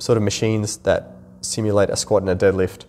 sort 0.00 0.16
of 0.16 0.24
machines 0.24 0.78
that 0.78 1.12
simulate 1.42 1.90
a 1.90 1.96
squat 1.96 2.22
and 2.22 2.30
a 2.30 2.34
deadlift 2.34 2.86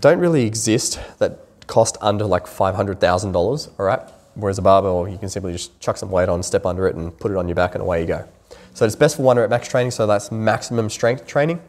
don't 0.00 0.18
really 0.18 0.44
exist 0.44 0.98
that 1.20 1.46
cost 1.68 1.96
under 2.00 2.24
like 2.24 2.46
$500,000, 2.46 3.70
all 3.78 3.86
right? 3.86 4.00
Whereas 4.34 4.58
a 4.58 4.62
barbell, 4.62 5.06
you 5.06 5.18
can 5.18 5.28
simply 5.28 5.52
just 5.52 5.78
chuck 5.78 5.96
some 5.98 6.10
weight 6.10 6.28
on, 6.28 6.42
step 6.42 6.66
under 6.66 6.88
it, 6.88 6.96
and 6.96 7.16
put 7.16 7.30
it 7.30 7.36
on 7.36 7.46
your 7.46 7.54
back, 7.54 7.76
and 7.76 7.82
away 7.82 8.00
you 8.00 8.08
go. 8.08 8.28
So 8.74 8.84
it's 8.84 8.96
best 8.96 9.18
for 9.18 9.22
one 9.22 9.36
rep 9.36 9.50
max 9.50 9.68
training, 9.68 9.92
so 9.92 10.08
that's 10.08 10.32
maximum 10.32 10.90
strength 10.90 11.28
training. 11.28 11.62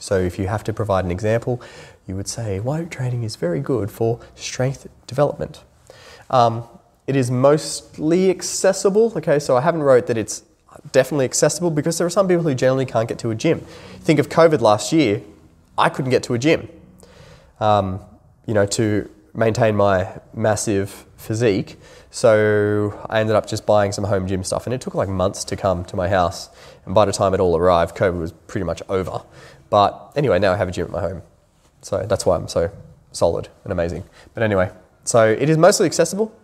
So 0.00 0.18
if 0.18 0.38
you 0.38 0.48
have 0.48 0.64
to 0.64 0.72
provide 0.72 1.04
an 1.04 1.12
example, 1.12 1.62
you 2.06 2.16
would 2.16 2.26
say 2.26 2.58
weight 2.58 2.90
training 2.90 3.22
is 3.22 3.36
very 3.36 3.60
good 3.60 3.90
for 3.90 4.18
strength 4.34 4.88
development. 5.06 5.62
Um, 6.30 6.64
it 7.06 7.14
is 7.14 7.30
mostly 7.30 8.30
accessible. 8.30 9.12
Okay, 9.16 9.38
so 9.38 9.56
I 9.56 9.60
haven't 9.60 9.82
wrote 9.82 10.06
that 10.08 10.16
it's 10.16 10.42
definitely 10.92 11.24
accessible 11.24 11.70
because 11.70 11.98
there 11.98 12.06
are 12.06 12.10
some 12.10 12.26
people 12.26 12.42
who 12.42 12.54
generally 12.54 12.86
can't 12.86 13.08
get 13.08 13.18
to 13.20 13.30
a 13.30 13.34
gym. 13.34 13.60
Think 14.00 14.18
of 14.18 14.28
COVID 14.28 14.60
last 14.60 14.92
year. 14.92 15.22
I 15.76 15.88
couldn't 15.88 16.10
get 16.10 16.22
to 16.24 16.34
a 16.34 16.38
gym. 16.38 16.68
Um, 17.60 18.00
you 18.46 18.54
know, 18.54 18.66
to 18.66 19.10
maintain 19.34 19.76
my 19.76 20.18
massive 20.34 21.06
physique. 21.16 21.78
So 22.10 22.98
I 23.08 23.20
ended 23.20 23.36
up 23.36 23.46
just 23.46 23.66
buying 23.66 23.92
some 23.92 24.04
home 24.04 24.26
gym 24.26 24.42
stuff, 24.42 24.66
and 24.66 24.74
it 24.74 24.80
took 24.80 24.94
like 24.94 25.08
months 25.08 25.44
to 25.44 25.56
come 25.56 25.84
to 25.86 25.96
my 25.96 26.08
house. 26.08 26.48
And 26.86 26.94
by 26.94 27.04
the 27.04 27.12
time 27.12 27.34
it 27.34 27.40
all 27.40 27.56
arrived, 27.56 27.96
COVID 27.96 28.18
was 28.18 28.32
pretty 28.32 28.64
much 28.64 28.82
over. 28.88 29.22
But 29.70 30.12
anyway, 30.16 30.38
now 30.38 30.52
I 30.52 30.56
have 30.56 30.68
a 30.68 30.72
gym 30.72 30.86
at 30.86 30.90
my 30.90 31.00
home. 31.00 31.22
So 31.80 32.04
that's 32.06 32.26
why 32.26 32.36
I'm 32.36 32.48
so 32.48 32.70
solid 33.12 33.48
and 33.64 33.72
amazing. 33.72 34.04
But 34.34 34.42
anyway, 34.42 34.70
so 35.04 35.26
it 35.26 35.48
is 35.48 35.56
mostly 35.56 35.86
accessible. 35.86 36.34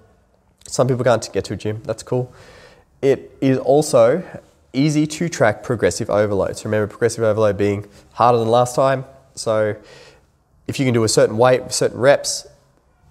Some 0.66 0.88
people 0.88 1.04
can't 1.04 1.28
get 1.32 1.44
to 1.46 1.54
a 1.54 1.56
gym, 1.56 1.82
that's 1.84 2.02
cool. 2.02 2.32
It 3.02 3.36
is 3.40 3.58
also 3.58 4.24
easy 4.72 5.06
to 5.06 5.28
track 5.28 5.62
progressive 5.62 6.10
overload. 6.10 6.56
So 6.56 6.64
remember 6.64 6.86
progressive 6.86 7.24
overload 7.24 7.56
being 7.56 7.86
harder 8.12 8.38
than 8.38 8.48
last 8.48 8.74
time. 8.74 9.04
So 9.34 9.76
if 10.66 10.78
you 10.78 10.84
can 10.84 10.94
do 10.94 11.04
a 11.04 11.08
certain 11.08 11.36
weight, 11.36 11.72
certain 11.72 11.98
reps 11.98 12.46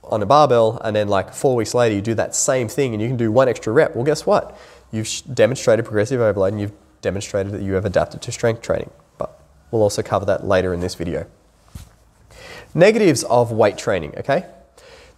on 0.04 0.22
a 0.22 0.26
barbell, 0.26 0.80
and 0.84 0.96
then 0.96 1.08
like 1.08 1.34
four 1.34 1.56
weeks 1.56 1.74
later 1.74 1.96
you 1.96 2.02
do 2.02 2.14
that 2.16 2.36
same 2.36 2.68
thing 2.68 2.94
and 2.94 3.02
you 3.02 3.08
can 3.08 3.18
do 3.18 3.32
one 3.32 3.48
extra 3.48 3.74
rep, 3.74 3.96
well, 3.96 4.04
guess 4.04 4.26
what? 4.26 4.58
You've 4.92 5.10
demonstrated 5.34 5.86
progressive 5.86 6.22
overload 6.22 6.54
and 6.54 6.62
you've 6.62 6.74
demonstrated 7.02 7.54
that 7.54 7.62
you 7.62 7.74
have 7.74 7.86
adapted 7.86 8.22
to 8.24 8.32
strength 8.32 8.62
training. 8.62 8.92
We'll 9.76 9.84
also 9.84 10.02
cover 10.02 10.26
that 10.28 10.48
later 10.48 10.74
in 10.74 10.80
this 10.80 10.96
video. 10.96 11.28
Negatives 12.74 13.26
of 13.26 13.52
weight 13.52 13.78
training, 13.78 14.14
okay? 14.16 14.46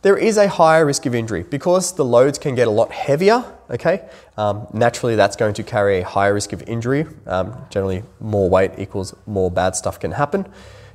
There 0.02 0.18
is 0.18 0.36
a 0.36 0.48
higher 0.48 0.84
risk 0.84 1.06
of 1.06 1.14
injury 1.14 1.44
because 1.44 1.94
the 1.94 2.04
loads 2.04 2.40
can 2.40 2.56
get 2.56 2.68
a 2.68 2.72
lot 2.72 2.92
heavier, 2.92 3.46
okay? 3.70 4.10
Um, 4.36 4.66
naturally, 4.74 5.16
that's 5.16 5.36
going 5.36 5.54
to 5.54 5.64
carry 5.64 6.00
a 6.00 6.04
higher 6.04 6.34
risk 6.34 6.54
of 6.54 6.64
injury. 6.64 7.06
Um, 7.28 7.56
generally, 7.70 8.02
more 8.20 8.50
weight 8.50 8.72
equals 8.80 9.16
more 9.28 9.52
bad 9.52 9.76
stuff 9.76 10.00
can 10.00 10.12
happen. 10.14 10.52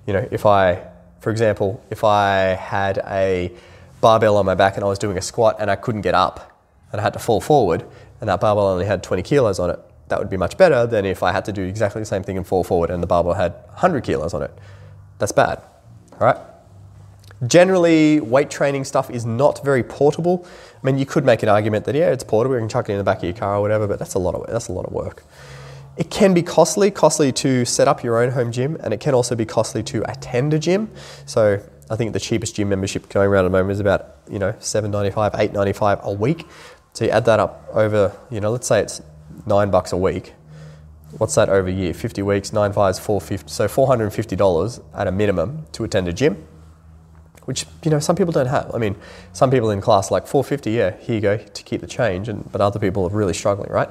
You 0.08 0.14
know, 0.14 0.28
if 0.32 0.44
I, 0.44 0.84
for 1.20 1.30
example, 1.30 1.80
if 1.88 2.02
I 2.02 2.56
had 2.58 2.98
a 3.06 3.52
barbell 4.00 4.38
on 4.38 4.44
my 4.44 4.56
back 4.56 4.74
and 4.74 4.82
I 4.82 4.88
was 4.88 4.98
doing 4.98 5.16
a 5.18 5.22
squat 5.22 5.54
and 5.60 5.70
I 5.70 5.76
couldn't 5.76 6.00
get 6.00 6.16
up 6.16 6.60
and 6.90 7.00
I 7.00 7.04
had 7.04 7.12
to 7.12 7.20
fall 7.20 7.40
forward 7.40 7.86
and 8.20 8.28
that 8.28 8.40
barbell 8.40 8.66
only 8.66 8.86
had 8.86 9.04
20 9.04 9.22
kilos 9.22 9.60
on 9.60 9.70
it, 9.70 9.78
that 10.12 10.18
would 10.18 10.30
be 10.30 10.36
much 10.36 10.58
better 10.58 10.86
than 10.86 11.06
if 11.06 11.22
I 11.22 11.32
had 11.32 11.44
to 11.46 11.52
do 11.52 11.62
exactly 11.62 12.02
the 12.02 12.06
same 12.06 12.22
thing 12.22 12.36
and 12.36 12.46
fall 12.46 12.62
forward 12.62 12.90
and 12.90 13.02
the 13.02 13.06
barbell 13.06 13.32
had 13.32 13.52
100 13.52 14.04
kilos 14.04 14.34
on 14.34 14.42
it. 14.42 14.52
That's 15.18 15.32
bad. 15.32 15.62
All 16.12 16.26
right. 16.28 16.36
Generally, 17.46 18.20
weight 18.20 18.50
training 18.50 18.84
stuff 18.84 19.08
is 19.10 19.24
not 19.24 19.64
very 19.64 19.82
portable. 19.82 20.46
I 20.80 20.86
mean, 20.86 20.98
you 20.98 21.06
could 21.06 21.24
make 21.24 21.42
an 21.42 21.48
argument 21.48 21.86
that 21.86 21.94
yeah, 21.94 22.10
it's 22.10 22.22
portable. 22.22 22.54
You 22.56 22.60
can 22.60 22.68
chuck 22.68 22.88
it 22.88 22.92
in 22.92 22.98
the 22.98 23.04
back 23.04 23.18
of 23.18 23.24
your 23.24 23.32
car 23.32 23.56
or 23.56 23.62
whatever, 23.62 23.88
but 23.88 23.98
that's 23.98 24.14
a 24.14 24.18
lot 24.18 24.34
of 24.34 24.46
that's 24.46 24.68
a 24.68 24.72
lot 24.72 24.84
of 24.84 24.92
work. 24.92 25.24
it 25.96 26.10
can 26.10 26.32
be 26.34 26.42
costly, 26.42 26.90
costly 26.90 27.32
to 27.32 27.64
set 27.64 27.88
up 27.88 28.02
your 28.02 28.22
own 28.22 28.30
home 28.30 28.50
gym, 28.52 28.76
and 28.80 28.94
it 28.94 29.00
can 29.00 29.14
also 29.14 29.34
be 29.34 29.44
costly 29.44 29.82
to 29.82 30.08
attend 30.10 30.54
a 30.54 30.58
gym. 30.58 30.90
So 31.26 31.60
I 31.90 31.96
think 31.96 32.12
the 32.12 32.20
cheapest 32.20 32.54
gym 32.56 32.68
membership 32.68 33.08
going 33.08 33.28
around 33.28 33.44
at 33.44 33.48
the 33.48 33.58
moment 33.58 33.72
is 33.72 33.80
about 33.80 34.16
you 34.30 34.38
know 34.38 34.54
seven 34.58 34.90
ninety 34.90 35.10
five, 35.10 35.32
eight 35.36 35.52
ninety 35.52 35.72
five 35.72 35.98
a 36.02 36.12
week. 36.12 36.46
So 36.94 37.04
you 37.06 37.10
add 37.10 37.24
that 37.24 37.40
up 37.40 37.68
over 37.72 38.16
you 38.30 38.40
know 38.40 38.50
let's 38.50 38.66
say 38.66 38.80
it's 38.80 39.00
nine 39.46 39.70
bucks 39.70 39.92
a 39.92 39.96
week. 39.96 40.34
What's 41.18 41.34
that 41.34 41.48
over 41.48 41.68
a 41.68 41.72
year? 41.72 41.92
Fifty 41.92 42.22
weeks, 42.22 42.52
nine 42.52 42.72
fives, 42.72 42.98
four 42.98 43.20
fifty. 43.20 43.48
So 43.48 43.68
four 43.68 43.86
hundred 43.86 44.04
and 44.04 44.14
fifty 44.14 44.36
dollars 44.36 44.80
at 44.94 45.06
a 45.06 45.12
minimum 45.12 45.66
to 45.72 45.84
attend 45.84 46.08
a 46.08 46.12
gym 46.12 46.46
which 47.44 47.66
you 47.82 47.90
know 47.90 47.98
some 47.98 48.16
people 48.16 48.32
don't 48.32 48.46
have. 48.46 48.72
I 48.74 48.78
mean, 48.78 48.96
some 49.32 49.50
people 49.50 49.70
in 49.70 49.80
class 49.80 50.10
like 50.10 50.26
450, 50.26 50.70
yeah, 50.70 50.96
here 50.98 51.14
you 51.16 51.20
go 51.20 51.36
to 51.36 51.62
keep 51.62 51.80
the 51.80 51.86
change, 51.86 52.28
and 52.28 52.50
but 52.52 52.60
other 52.60 52.78
people 52.78 53.06
are 53.06 53.10
really 53.10 53.34
struggling, 53.34 53.70
right? 53.70 53.90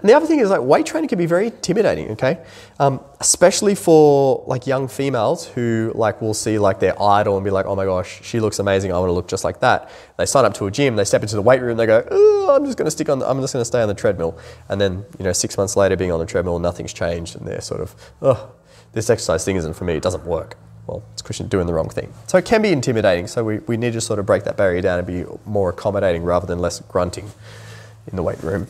And 0.00 0.08
the 0.08 0.14
other 0.14 0.26
thing 0.26 0.40
is 0.40 0.50
like 0.50 0.60
weight 0.60 0.86
training 0.86 1.08
can 1.08 1.18
be 1.18 1.26
very 1.26 1.46
intimidating, 1.46 2.10
okay? 2.12 2.42
Um, 2.78 3.00
especially 3.20 3.74
for 3.74 4.42
like 4.46 4.66
young 4.66 4.88
females 4.88 5.46
who 5.46 5.92
like 5.94 6.20
will 6.20 6.34
see 6.34 6.58
like 6.58 6.80
their 6.80 7.00
idol 7.00 7.36
and 7.36 7.44
be 7.44 7.50
like, 7.50 7.66
oh 7.66 7.76
my 7.76 7.84
gosh, 7.84 8.20
she 8.22 8.40
looks 8.40 8.58
amazing. 8.58 8.92
I 8.92 8.98
want 8.98 9.08
to 9.08 9.12
look 9.12 9.28
just 9.28 9.44
like 9.44 9.60
that. 9.60 9.90
They 10.16 10.26
sign 10.26 10.44
up 10.44 10.54
to 10.54 10.66
a 10.66 10.70
gym, 10.70 10.96
they 10.96 11.04
step 11.04 11.22
into 11.22 11.36
the 11.36 11.42
weight 11.42 11.60
room, 11.60 11.76
they 11.76 11.86
go, 11.86 12.06
oh, 12.10 12.56
I'm 12.56 12.64
just 12.64 12.78
going 12.78 12.86
to 12.86 12.90
stick 12.90 13.08
on, 13.08 13.18
the, 13.18 13.28
I'm 13.28 13.40
just 13.40 13.52
going 13.52 13.60
to 13.60 13.66
stay 13.66 13.82
on 13.82 13.88
the 13.88 13.94
treadmill. 13.94 14.38
And 14.68 14.80
then 14.80 15.04
you 15.18 15.24
know 15.24 15.32
six 15.32 15.56
months 15.56 15.76
later, 15.76 15.96
being 15.96 16.12
on 16.12 16.18
the 16.18 16.26
treadmill, 16.26 16.58
nothing's 16.58 16.92
changed, 16.92 17.36
and 17.36 17.46
they're 17.46 17.60
sort 17.60 17.80
of, 17.80 17.94
oh, 18.22 18.52
this 18.92 19.10
exercise 19.10 19.44
thing 19.44 19.56
isn't 19.56 19.74
for 19.74 19.84
me. 19.84 19.94
It 19.94 20.02
doesn't 20.02 20.24
work 20.24 20.56
well, 20.90 21.04
it's 21.12 21.22
Christian 21.22 21.46
doing 21.46 21.66
the 21.66 21.74
wrong 21.74 21.88
thing. 21.88 22.12
So 22.26 22.36
it 22.36 22.44
can 22.44 22.62
be 22.62 22.70
intimidating. 22.70 23.28
So 23.28 23.44
we, 23.44 23.58
we 23.58 23.76
need 23.76 23.92
to 23.92 24.00
sort 24.00 24.18
of 24.18 24.26
break 24.26 24.42
that 24.44 24.56
barrier 24.56 24.80
down 24.80 24.98
and 24.98 25.06
be 25.06 25.24
more 25.44 25.70
accommodating 25.70 26.24
rather 26.24 26.46
than 26.46 26.58
less 26.58 26.80
grunting 26.80 27.30
in 28.08 28.16
the 28.16 28.24
weight 28.24 28.42
room. 28.42 28.66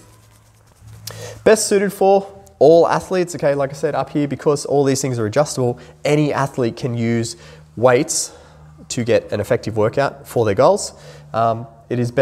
Best 1.51 1.67
suited 1.67 1.93
for 1.93 2.45
all 2.61 2.87
athletes, 2.87 3.35
okay, 3.35 3.57
like 3.57 3.71
I 3.71 3.73
said 3.73 3.97
up 3.97 4.11
here, 4.11 4.29
because 4.29 4.65
all 4.65 4.85
these 4.85 5.03
things 5.03 5.19
are 5.19 5.27
adjustable, 5.27 5.81
any 6.05 6.33
athlete 6.33 6.77
can 6.77 6.97
use 6.97 7.35
weights 7.75 8.33
to 8.91 9.03
get 9.03 9.33
an 9.33 9.41
effective 9.41 9.77
workout 9.77 10.29
for 10.29 10.45
their 10.45 10.55
goals. 10.55 10.93
Um, 11.33 11.67
it 11.89 11.99
is 11.99 12.13
best 12.13 12.19